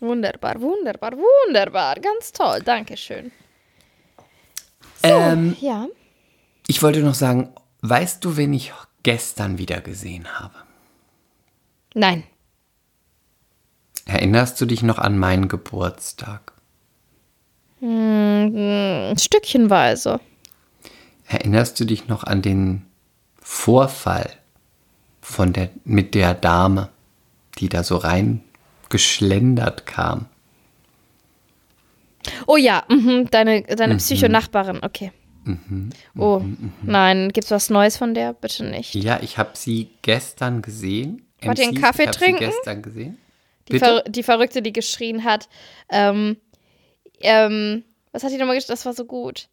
[0.00, 1.94] wunderbar, wunderbar, wunderbar.
[1.94, 3.32] Ganz toll, Dankeschön.
[5.02, 5.86] Ähm, Ja,
[6.66, 7.48] ich wollte noch sagen,
[7.82, 8.72] weißt du, wen ich
[9.02, 10.54] gestern wieder gesehen habe?
[11.94, 12.24] nein.
[14.04, 16.52] Erinnerst du dich noch an meinen Geburtstag?
[17.80, 20.18] Ein Stückchenweise.
[21.28, 22.84] Erinnerst du dich noch an den
[23.40, 24.28] Vorfall
[25.20, 26.88] von der, mit der Dame,
[27.58, 28.42] die da so rein
[28.88, 30.26] geschlendert kam?
[32.46, 33.76] Oh ja, mhm, deine, Mhm.
[33.76, 35.12] deine Psychonachbarin, okay.
[36.16, 36.42] Oh,
[36.82, 38.32] nein, gibt's was Neues von der?
[38.32, 38.94] Bitte nicht.
[38.94, 41.26] Ja, ich habe sie gestern gesehen.
[41.42, 42.38] Wollt ihr einen Kaffee ich trinken?
[42.38, 43.18] Sie gestern gesehen.
[43.68, 43.78] Die?
[43.78, 45.48] Ver die Verrückte, die geschrien hat.
[45.88, 46.36] Ähm,
[47.20, 48.74] ähm, was hat die nochmal geschrien?
[48.74, 49.48] Das war so gut.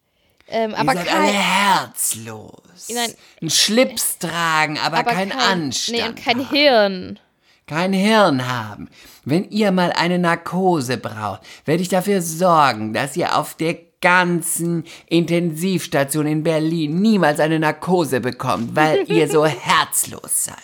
[0.48, 2.88] Ähm, aber seid kein, alle herzlos.
[2.92, 3.14] Nein.
[3.40, 5.98] Ein Schlips tragen, aber, aber kein, Anstand.
[5.98, 6.50] Nee, und kein haben.
[6.50, 7.18] Hirn.
[7.66, 8.88] Kein Hirn haben.
[9.24, 14.84] Wenn ihr mal eine Narkose braucht, werde ich dafür sorgen, dass ihr auf der ganzen
[15.06, 20.56] Intensivstation in Berlin niemals eine Narkose bekommt, weil ihr so herzlos seid.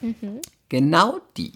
[0.00, 0.40] Mhm.
[0.68, 1.52] Genau die.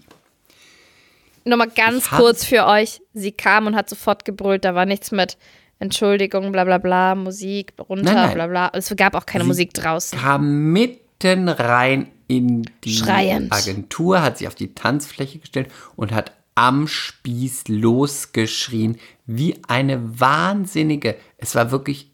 [1.45, 3.01] Nochmal ganz kurz für euch.
[3.13, 4.65] Sie kam und hat sofort gebrüllt.
[4.65, 5.37] Da war nichts mit
[5.79, 8.33] Entschuldigung, bla bla bla, Musik runter, Nein, nein.
[8.33, 8.71] bla bla.
[8.73, 10.19] Es gab auch keine Sie Musik draußen.
[10.19, 13.53] kam mitten rein in die Schreiend.
[13.53, 18.97] Agentur, hat sich auf die Tanzfläche gestellt und hat am Spieß losgeschrien,
[19.27, 21.15] wie eine Wahnsinnige.
[21.37, 22.09] Es war wirklich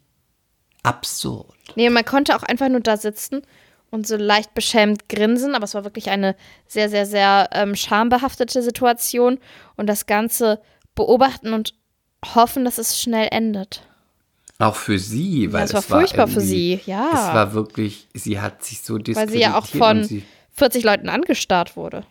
[0.82, 1.56] absurd.
[1.76, 3.40] Nee, man konnte auch einfach nur da sitzen
[3.90, 6.36] und so leicht beschämt grinsen, aber es war wirklich eine
[6.66, 9.38] sehr, sehr, sehr ähm, schambehaftete Situation
[9.76, 10.60] und das Ganze
[10.94, 11.72] beobachten und
[12.34, 13.82] hoffen, dass es schnell endet.
[14.58, 17.08] Auch für sie, weil es war es war furchtbar für sie, ja.
[17.14, 19.36] Es war wirklich, sie hat sich so Weil diskreditiert.
[19.36, 20.22] sie ja auch von sie,
[20.52, 22.04] 40 Leuten angestarrt wurde.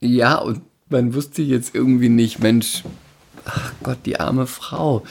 [0.00, 2.82] Ja, und man wusste jetzt irgendwie nicht, Mensch,
[3.44, 5.04] ach Gott, die arme Frau.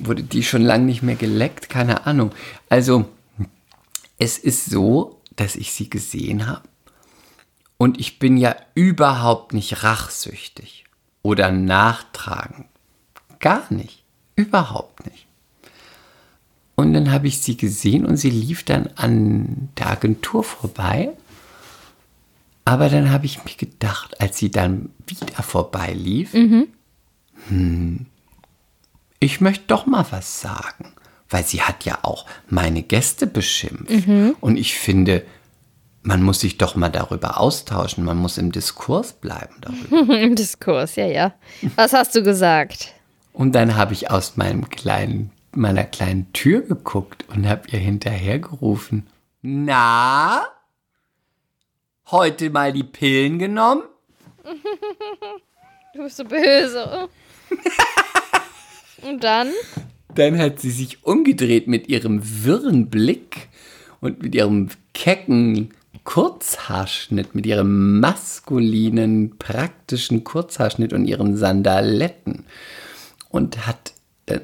[0.00, 1.68] Wurde die schon lange nicht mehr geleckt?
[1.68, 2.32] Keine Ahnung.
[2.68, 3.06] Also,
[4.18, 6.62] es ist so, dass ich sie gesehen habe.
[7.76, 10.84] Und ich bin ja überhaupt nicht rachsüchtig
[11.22, 12.66] oder nachtragend.
[13.40, 14.04] Gar nicht.
[14.36, 15.26] Überhaupt nicht.
[16.76, 21.10] Und dann habe ich sie gesehen und sie lief dann an der Agentur vorbei.
[22.64, 26.32] Aber dann habe ich mir gedacht, als sie dann wieder vorbeilief,
[27.48, 28.06] hm,
[29.18, 30.92] ich möchte doch mal was sagen.
[31.28, 34.08] Weil sie hat ja auch meine Gäste beschimpft.
[34.40, 35.24] Und ich finde,
[36.02, 38.04] man muss sich doch mal darüber austauschen.
[38.04, 40.18] Man muss im Diskurs bleiben darüber.
[40.20, 41.34] Im Diskurs, ja, ja.
[41.76, 42.94] Was hast du gesagt?
[43.32, 49.06] Und dann habe ich aus meinem kleinen, meiner kleinen Tür geguckt und habe ihr hinterhergerufen.
[49.42, 50.42] Na?
[52.10, 53.82] Heute mal die Pillen genommen?
[55.94, 57.08] Du bist so böse.
[59.02, 59.52] Und dann?
[60.14, 63.48] Dann hat sie sich umgedreht mit ihrem wirren Blick
[64.00, 65.70] und mit ihrem kecken
[66.02, 72.44] Kurzhaarschnitt, mit ihrem maskulinen, praktischen Kurzhaarschnitt und ihren Sandaletten
[73.28, 73.92] und hat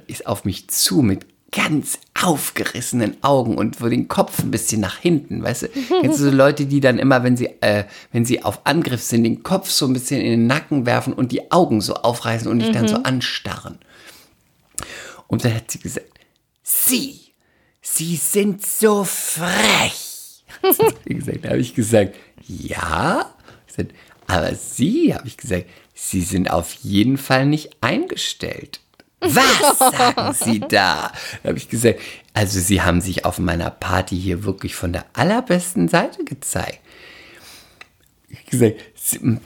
[0.06, 4.98] ist auf mich zu mit ganz aufgerissenen Augen und wo den Kopf ein bisschen nach
[4.98, 5.68] hinten, weißt du?
[6.00, 9.24] Kennst du so Leute, die dann immer, wenn sie, äh, wenn sie auf Angriff sind,
[9.24, 12.60] den Kopf so ein bisschen in den Nacken werfen und die Augen so aufreißen und
[12.60, 13.78] dich dann so anstarren.
[15.28, 16.06] Und dann hat sie gesagt,
[16.62, 17.20] Sie,
[17.80, 20.42] Sie sind so frech.
[20.62, 22.16] Hat sie gesagt, da habe ich gesagt,
[22.48, 23.32] ja.
[24.26, 28.80] Aber Sie, habe ich gesagt, Sie sind auf jeden Fall nicht eingestellt.
[29.20, 31.10] Was sagen Sie da?
[31.42, 32.00] Da habe ich gesagt,
[32.34, 36.80] also Sie haben sich auf meiner Party hier wirklich von der allerbesten Seite gezeigt.
[38.28, 38.80] Ich gesagt,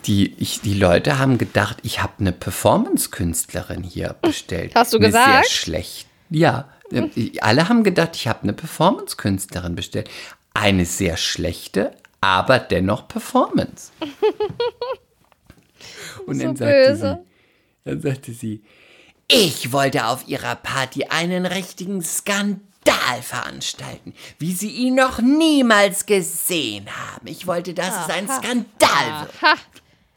[0.07, 4.75] die, ich, die Leute haben gedacht, ich habe eine Performance-Künstlerin hier bestellt.
[4.75, 5.45] Hast du eine gesagt?
[5.47, 6.07] Sehr schlecht.
[6.31, 10.11] Ja, äh, alle haben gedacht, ich habe eine Performance-Künstlerin bestellt.
[10.55, 13.93] Eine sehr schlechte, aber dennoch Performance.
[16.27, 17.19] Und So dann sagte böse.
[17.23, 18.63] sie, dann sagte sie,
[19.31, 26.87] ich wollte auf ihrer Party einen richtigen Skandal veranstalten, wie sie ihn noch niemals gesehen
[26.89, 27.29] haben.
[27.29, 29.43] Ich wollte, dass es ein Skandal wird.
[29.43, 29.55] Ha!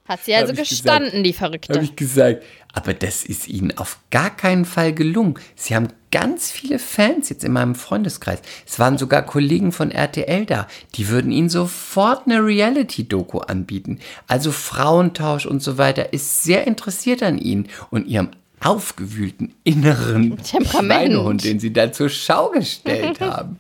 [0.05, 1.79] Hat sie also Hab gestanden, die Habe Verrückte.
[1.79, 2.43] ich gesagt,
[2.73, 5.35] aber das ist ihnen auf gar keinen Fall gelungen.
[5.55, 8.39] Sie haben ganz viele Fans jetzt in meinem Freundeskreis.
[8.67, 10.67] Es waren sogar Kollegen von RTL da.
[10.95, 13.99] Die würden ihnen sofort eine Reality-Doku anbieten.
[14.27, 18.31] Also Frauentausch und so weiter ist sehr interessiert an ihnen und ihrem
[18.63, 20.37] aufgewühlten inneren.
[20.43, 23.59] Schweinehund, den sie da zur Schau gestellt haben.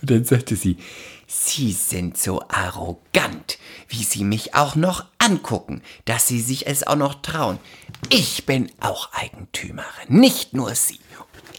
[0.00, 0.76] Und dann sagte sie,
[1.34, 3.58] Sie sind so arrogant,
[3.88, 7.58] wie Sie mich auch noch angucken, dass Sie sich es auch noch trauen.
[8.10, 10.98] Ich bin auch Eigentümerin, nicht nur Sie.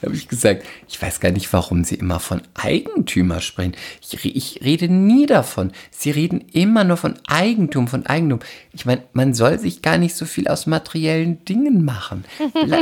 [0.06, 3.76] Habe ich gesagt, ich weiß gar nicht, warum Sie immer von Eigentümer sprechen.
[4.01, 5.72] Ich, ich rede nie davon.
[5.91, 8.39] Sie reden immer nur von Eigentum, von Eigentum.
[8.74, 12.26] Ich meine, man soll sich gar nicht so viel aus materiellen Dingen machen.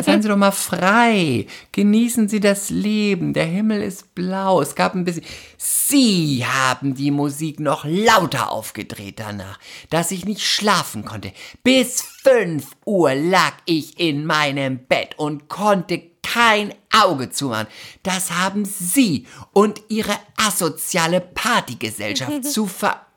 [0.01, 1.45] Seien Sie doch mal frei.
[1.71, 3.33] Genießen Sie das Leben.
[3.33, 4.61] Der Himmel ist blau.
[4.61, 5.23] Es gab ein bisschen.
[5.57, 9.59] Sie haben die Musik noch lauter aufgedreht danach,
[9.89, 11.33] dass ich nicht schlafen konnte.
[11.63, 17.67] Bis 5 Uhr lag ich in meinem Bett und konnte kein Auge zumachen.
[18.03, 22.67] Das haben Sie und Ihre asoziale Partygesellschaft zu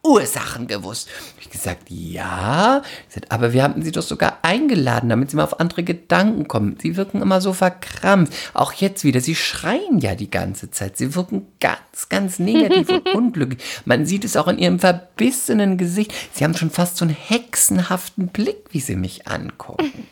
[0.05, 1.09] verursachen gewusst.
[1.41, 5.45] Ich gesagt, ja, Ich gesagt, aber wir haben Sie doch sogar eingeladen, damit Sie mal
[5.45, 6.77] auf andere Gedanken kommen.
[6.81, 8.33] Sie wirken immer so verkrampft.
[8.53, 10.97] Auch jetzt wieder, Sie schreien ja die ganze Zeit.
[10.97, 13.63] Sie wirken ganz, ganz negativ und unglücklich.
[13.85, 16.13] Man sieht es auch in Ihrem verbissenen Gesicht.
[16.33, 20.07] Sie haben schon fast so einen hexenhaften Blick, wie Sie mich angucken.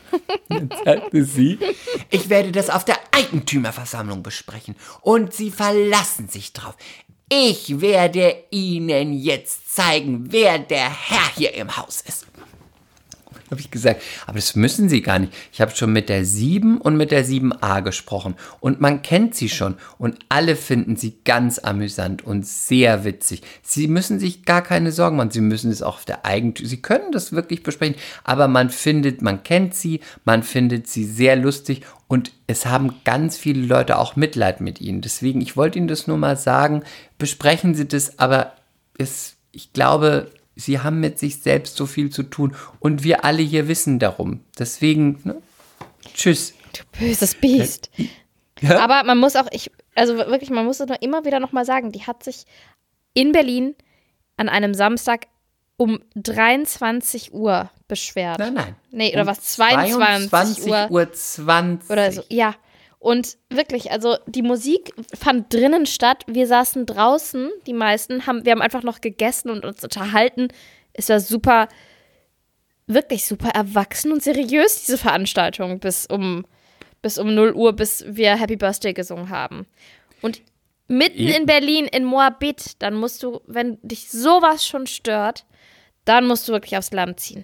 [0.49, 1.59] Dann sagte sie,
[2.09, 6.75] ich werde das auf der Eigentümerversammlung besprechen und Sie verlassen sich drauf.
[7.35, 12.27] Ich werde Ihnen jetzt zeigen, wer der Herr hier im Haus ist.
[13.53, 15.31] Habe ich gesagt, aber das müssen Sie gar nicht.
[15.51, 19.47] Ich habe schon mit der 7 und mit der 7a gesprochen und man kennt sie
[19.47, 23.43] schon und alle finden sie ganz amüsant und sehr witzig.
[23.61, 25.29] Sie müssen sich gar keine Sorgen machen.
[25.29, 26.67] Sie müssen es auch auf der Eigentümer.
[26.67, 27.93] Sie können das wirklich besprechen,
[28.23, 33.37] aber man findet, man kennt sie, man findet sie sehr lustig und es haben ganz
[33.37, 35.01] viele Leute auch Mitleid mit ihnen.
[35.01, 36.81] Deswegen, ich wollte Ihnen das nur mal sagen.
[37.19, 38.53] Besprechen Sie das, aber
[38.97, 43.41] es, ich glaube, Sie haben mit sich selbst so viel zu tun und wir alle
[43.41, 44.41] hier wissen darum.
[44.57, 45.41] Deswegen, ne?
[46.13, 46.53] tschüss.
[46.73, 47.89] Du böses Biest.
[48.61, 48.79] Ja?
[48.79, 51.91] Aber man muss auch, ich, also wirklich, man muss es noch immer wieder nochmal sagen,
[51.91, 52.45] die hat sich
[53.13, 53.75] in Berlin
[54.37, 55.27] an einem Samstag
[55.77, 58.39] um 23 Uhr beschwert.
[58.39, 58.75] Nein, nein.
[58.91, 59.41] Nee, oder Um was?
[59.41, 59.93] 22,
[60.29, 60.91] 22 Uhr.
[60.91, 61.89] Uhr 20.
[61.89, 62.55] Oder so, ja.
[63.03, 66.23] Und wirklich, also die Musik fand drinnen statt.
[66.25, 70.47] Wir saßen draußen, die meisten, haben, wir haben einfach noch gegessen und uns unterhalten.
[70.93, 71.67] Es war super,
[72.87, 76.45] wirklich super erwachsen und seriös, diese Veranstaltung, bis um,
[77.01, 79.67] bis um 0 Uhr, bis wir Happy Birthday gesungen haben.
[80.21, 80.41] Und
[80.87, 85.43] mitten in Berlin, in Moabit, dann musst du, wenn dich sowas schon stört,
[86.05, 87.43] dann musst du wirklich aufs Land ziehen.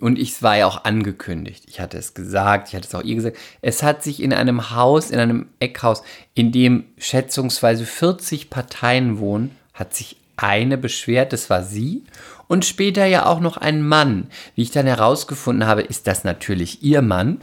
[0.00, 1.64] Und ich war ja auch angekündigt.
[1.66, 3.36] Ich hatte es gesagt, ich hatte es auch ihr gesagt.
[3.60, 6.02] Es hat sich in einem Haus, in einem Eckhaus,
[6.34, 12.04] in dem schätzungsweise 40 Parteien wohnen, hat sich eine beschwert, das war sie.
[12.46, 14.28] Und später ja auch noch ein Mann.
[14.54, 17.40] Wie ich dann herausgefunden habe, ist das natürlich ihr Mann,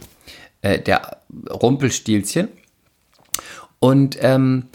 [0.62, 1.18] äh, der
[1.50, 2.48] Rumpelstilzchen.
[3.78, 4.66] Und ähm,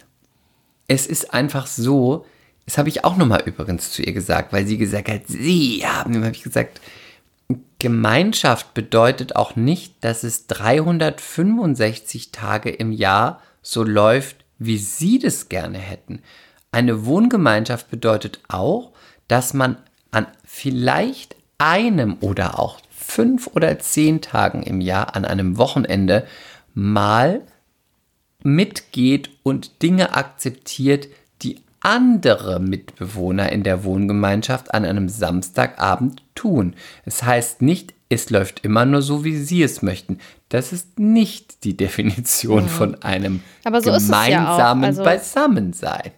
[0.87, 2.25] es ist einfach so,
[2.65, 6.15] das habe ich auch nochmal übrigens zu ihr gesagt, weil sie gesagt hat, sie haben,
[6.15, 6.79] habe ich gesagt,
[7.83, 15.49] Gemeinschaft bedeutet auch nicht, dass es 365 Tage im Jahr so läuft, wie Sie das
[15.49, 16.21] gerne hätten.
[16.71, 18.93] Eine Wohngemeinschaft bedeutet auch,
[19.27, 19.75] dass man
[20.11, 26.25] an vielleicht einem oder auch fünf oder zehn Tagen im Jahr an einem Wochenende
[26.73, 27.41] mal
[28.43, 31.09] mitgeht und Dinge akzeptiert,
[31.83, 36.75] andere Mitbewohner in der Wohngemeinschaft an einem Samstagabend tun.
[37.05, 40.19] Es heißt nicht, es läuft immer nur so, wie Sie es möchten.
[40.49, 46.11] Das ist nicht die Definition von einem Aber so es ja gemeinsamen Also- Beisammensein.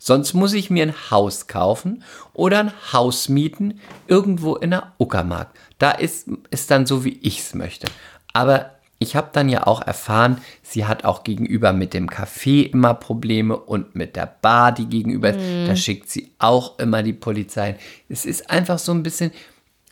[0.00, 5.48] Sonst muss ich mir ein Haus kaufen oder ein Haus mieten irgendwo in der Uckermark.
[5.78, 7.88] Da ist es dann so, wie ich es möchte.
[8.32, 12.94] Aber ich habe dann ja auch erfahren, sie hat auch gegenüber mit dem Café immer
[12.94, 15.38] Probleme und mit der Bar, die gegenüber ist.
[15.38, 15.66] Mhm.
[15.66, 17.76] Da schickt sie auch immer die Polizei.
[18.08, 19.30] Es ist einfach so ein bisschen,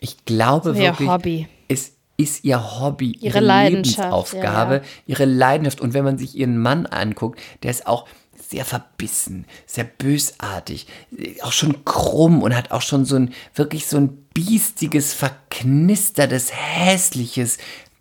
[0.01, 1.49] ich glaube So ihr wirklich, Hobby.
[1.69, 4.87] es ist ihr Hobby, Ihre ihre, Leidenschaft, Lebensaufgabe, ja, ja.
[5.07, 5.81] ihre Leidenschaft.
[5.81, 8.07] Und wenn man sich ihren Mann anguckt, der ist auch
[8.49, 10.87] sehr verbissen, sehr bösartig,
[11.43, 17.59] auch schon krumm und hat auch schon so ein wirklich so ein biestiges, verknistertes, hässliches,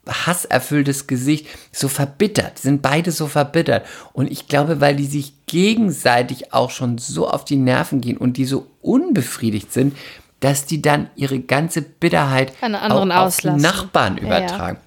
[0.07, 3.85] hasserfülltes Gesicht, so verbittert, sind beide so verbittert.
[4.13, 8.37] Und ich glaube, weil die sich gegenseitig auch schon so auf die Nerven gehen und
[8.37, 9.95] die so unbefriedigt sind,
[10.39, 13.49] dass die dann ihre ganze Bitterheit An auch auf die.
[13.49, 14.27] Nachbarn Ja, ja.
[14.27, 14.77] übertragen.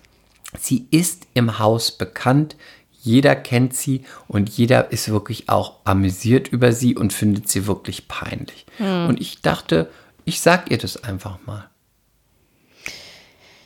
[0.59, 2.57] Sie ist im Haus bekannt,
[3.01, 8.09] jeder kennt sie und jeder ist wirklich auch amüsiert über sie und findet sie wirklich
[8.09, 8.67] peinlich.
[8.79, 9.09] Hm.
[9.09, 9.91] Und ich dachte,
[10.25, 11.69] ich sag ihr das einfach mal.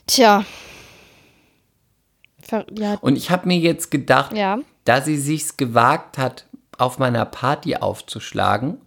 [0.07, 0.45] Tja.
[2.77, 4.59] Ja, Und ich habe mir jetzt gedacht, Ja.
[4.85, 6.47] da sie sich's gewagt hat,
[6.79, 8.81] auf meiner Party aufzuschlagen,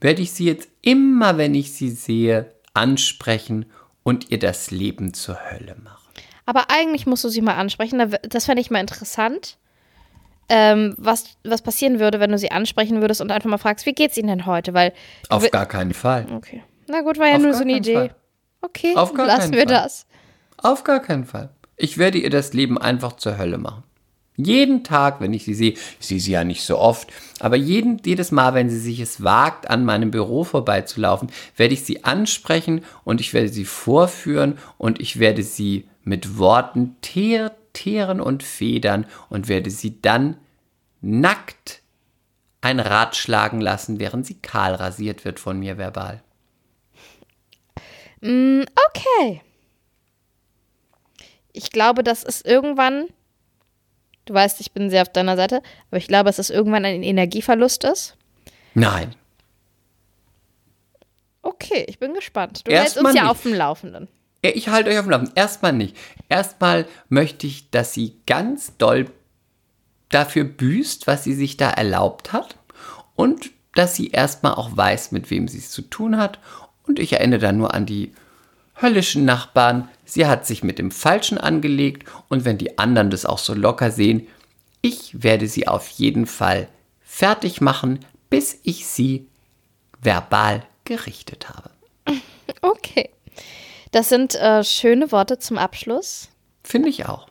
[0.00, 3.66] werde ich sie jetzt immer, wenn ich sie sehe, ansprechen
[4.02, 5.98] und ihr das Leben zur Hölle machen.
[6.44, 8.14] aber eigentlich musst du sie mal ansprechen.
[8.28, 9.58] Das fände ich mal interessant.
[10.48, 13.92] Ähm, was, was passieren würde, wenn du sie ansprechen würdest und einfach mal fragst, wie
[13.94, 14.74] geht's ihnen denn heute?
[14.74, 14.92] Weil.
[15.28, 16.26] Auf gar keinen Fall.
[16.34, 16.62] Okay.
[16.88, 17.94] Na gut, war ja Auf nur so eine Idee.
[17.94, 18.14] Fall.
[18.60, 19.66] Okay, Auf gar lassen wir Fall.
[19.74, 20.06] das.
[20.58, 21.50] Auf gar keinen Fall.
[21.82, 23.82] Ich werde ihr das Leben einfach zur Hölle machen.
[24.36, 28.00] Jeden Tag, wenn ich sie sehe, ich sehe sie ja nicht so oft, aber jeden,
[28.06, 32.84] jedes Mal, wenn sie sich es wagt, an meinem Büro vorbeizulaufen, werde ich sie ansprechen
[33.02, 39.04] und ich werde sie vorführen und ich werde sie mit Worten teer, teeren und federn
[39.28, 40.36] und werde sie dann
[41.00, 41.82] nackt
[42.60, 46.22] ein Rad schlagen lassen, während sie kahl rasiert wird von mir verbal.
[48.20, 49.42] Okay.
[51.52, 53.06] Ich glaube, das ist irgendwann.
[54.24, 57.02] Du weißt, ich bin sehr auf deiner Seite, aber ich glaube, dass es irgendwann ein
[57.02, 58.16] Energieverlust ist.
[58.74, 59.14] Nein,
[61.42, 62.62] Okay, ich bin gespannt.
[62.66, 64.08] Du hältst uns ja auf dem Laufenden.
[64.42, 65.36] Ich halte euch auf dem Laufenden.
[65.36, 65.96] Erstmal nicht.
[66.28, 69.10] Erstmal möchte ich, dass sie ganz doll
[70.08, 72.56] dafür büßt, was sie sich da erlaubt hat.
[73.16, 76.38] Und dass sie erstmal auch weiß, mit wem sie es zu tun hat.
[76.86, 78.12] Und ich erinnere da nur an die
[78.82, 79.88] höllischen Nachbarn.
[80.04, 82.10] Sie hat sich mit dem Falschen angelegt.
[82.28, 84.26] Und wenn die anderen das auch so locker sehen,
[84.82, 86.68] ich werde sie auf jeden Fall
[87.00, 89.28] fertig machen, bis ich sie
[90.00, 91.70] verbal gerichtet habe.
[92.60, 93.10] Okay.
[93.92, 96.28] Das sind äh, schöne Worte zum Abschluss.
[96.62, 97.28] Finde ich auch.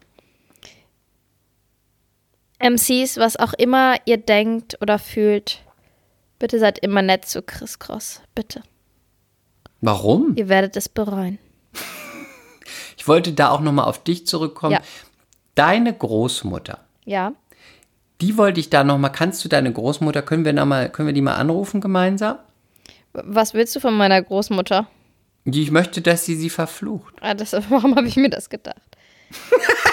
[2.59, 5.59] MCs, was auch immer ihr denkt oder fühlt,
[6.37, 8.21] bitte seid immer nett zu Chris Cross.
[8.35, 8.61] Bitte.
[9.81, 10.33] Warum?
[10.35, 11.37] Ihr werdet es bereuen.
[12.97, 14.73] Ich wollte da auch nochmal auf dich zurückkommen.
[14.73, 14.81] Ja.
[15.55, 17.33] Deine Großmutter, Ja.
[18.21, 21.13] die wollte ich da nochmal, kannst du deine Großmutter, können wir, noch mal, können wir
[21.13, 22.37] die mal anrufen gemeinsam?
[23.13, 24.85] Was willst du von meiner Großmutter?
[25.45, 27.15] Ich möchte, dass sie sie verflucht.
[27.21, 28.77] Ah, das, warum habe ich mir das gedacht?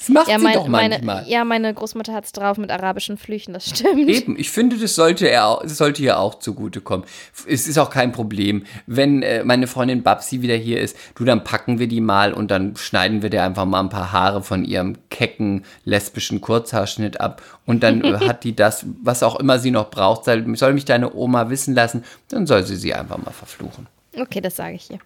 [0.00, 1.00] Das macht Ja, sie mein, doch manchmal.
[1.02, 4.08] meine, ja meine Großmutter hat es drauf mit arabischen Flüchen, das stimmt.
[4.08, 7.04] Eben, ich finde, das sollte, er, auch- das sollte ihr auch zugutekommen.
[7.46, 8.64] Es ist auch kein Problem.
[8.86, 12.50] Wenn äh, meine Freundin Babsi wieder hier ist, du, dann packen wir die mal und
[12.50, 17.42] dann schneiden wir dir einfach mal ein paar Haare von ihrem kecken, lesbischen Kurzhaarschnitt ab.
[17.66, 20.86] Und dann äh, hat die das, was auch immer sie noch braucht, soll, soll mich
[20.86, 23.86] deine Oma wissen lassen, dann soll sie sie einfach mal verfluchen.
[24.18, 24.98] Okay, das sage ich ihr.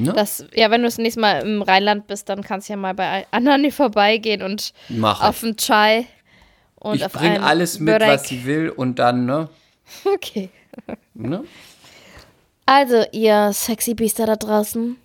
[0.00, 0.12] Ne?
[0.12, 2.94] Das, ja, wenn du das nächste Mal im Rheinland bist, dann kannst du ja mal
[2.94, 6.06] bei Anani vorbeigehen und Mach auf einen Chai
[6.76, 8.08] und ich auf einen alles mit, Börek.
[8.08, 9.48] was sie will und dann, ne?
[10.14, 10.50] Okay.
[11.14, 11.44] ne?
[12.66, 14.96] Also, ihr sexy Biester da draußen,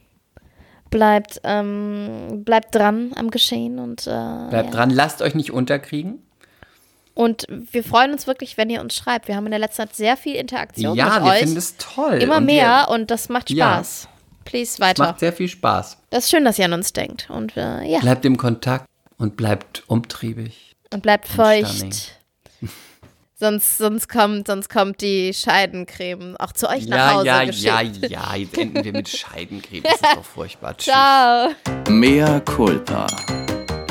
[0.92, 4.12] bleibt, ähm, bleibt dran am Geschehen und, äh,
[4.50, 4.72] Bleibt ja.
[4.72, 6.20] dran, lasst euch nicht unterkriegen.
[7.16, 9.28] und wir freuen uns wirklich, wenn ihr uns schreibt.
[9.28, 11.40] Wir haben in der letzten Zeit sehr viel Interaktion ja, mit wir euch.
[11.40, 12.22] finden es toll.
[12.22, 13.82] Immer und mehr und das macht Ja.
[14.46, 15.04] Please weiter.
[15.04, 15.98] macht sehr viel Spaß.
[16.12, 17.30] Das ist schön, dass ihr an uns denkt.
[17.30, 18.88] Und äh, ja, Bleibt im Kontakt
[19.18, 20.76] und bleibt umtriebig.
[20.94, 21.66] und bleibt stunning.
[21.66, 22.20] feucht.
[23.36, 28.10] sonst, sonst, kommt, sonst kommt die Scheidencreme auch zu euch nach Ja, Hause ja, geschickt.
[28.12, 28.36] ja, ja.
[28.36, 29.84] Jetzt enden wir mit Scheidencreme.
[29.84, 30.74] Das ist doch furchtbar.
[30.78, 30.94] Tschüss.
[30.94, 31.50] Ciao.
[31.90, 33.08] Mea culpa.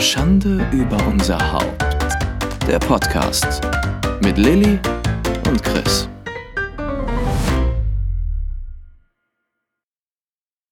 [0.00, 1.82] Schande über unser Haupt.
[2.66, 3.60] Der Podcast
[4.22, 4.78] mit Lilly
[5.48, 6.08] und Chris.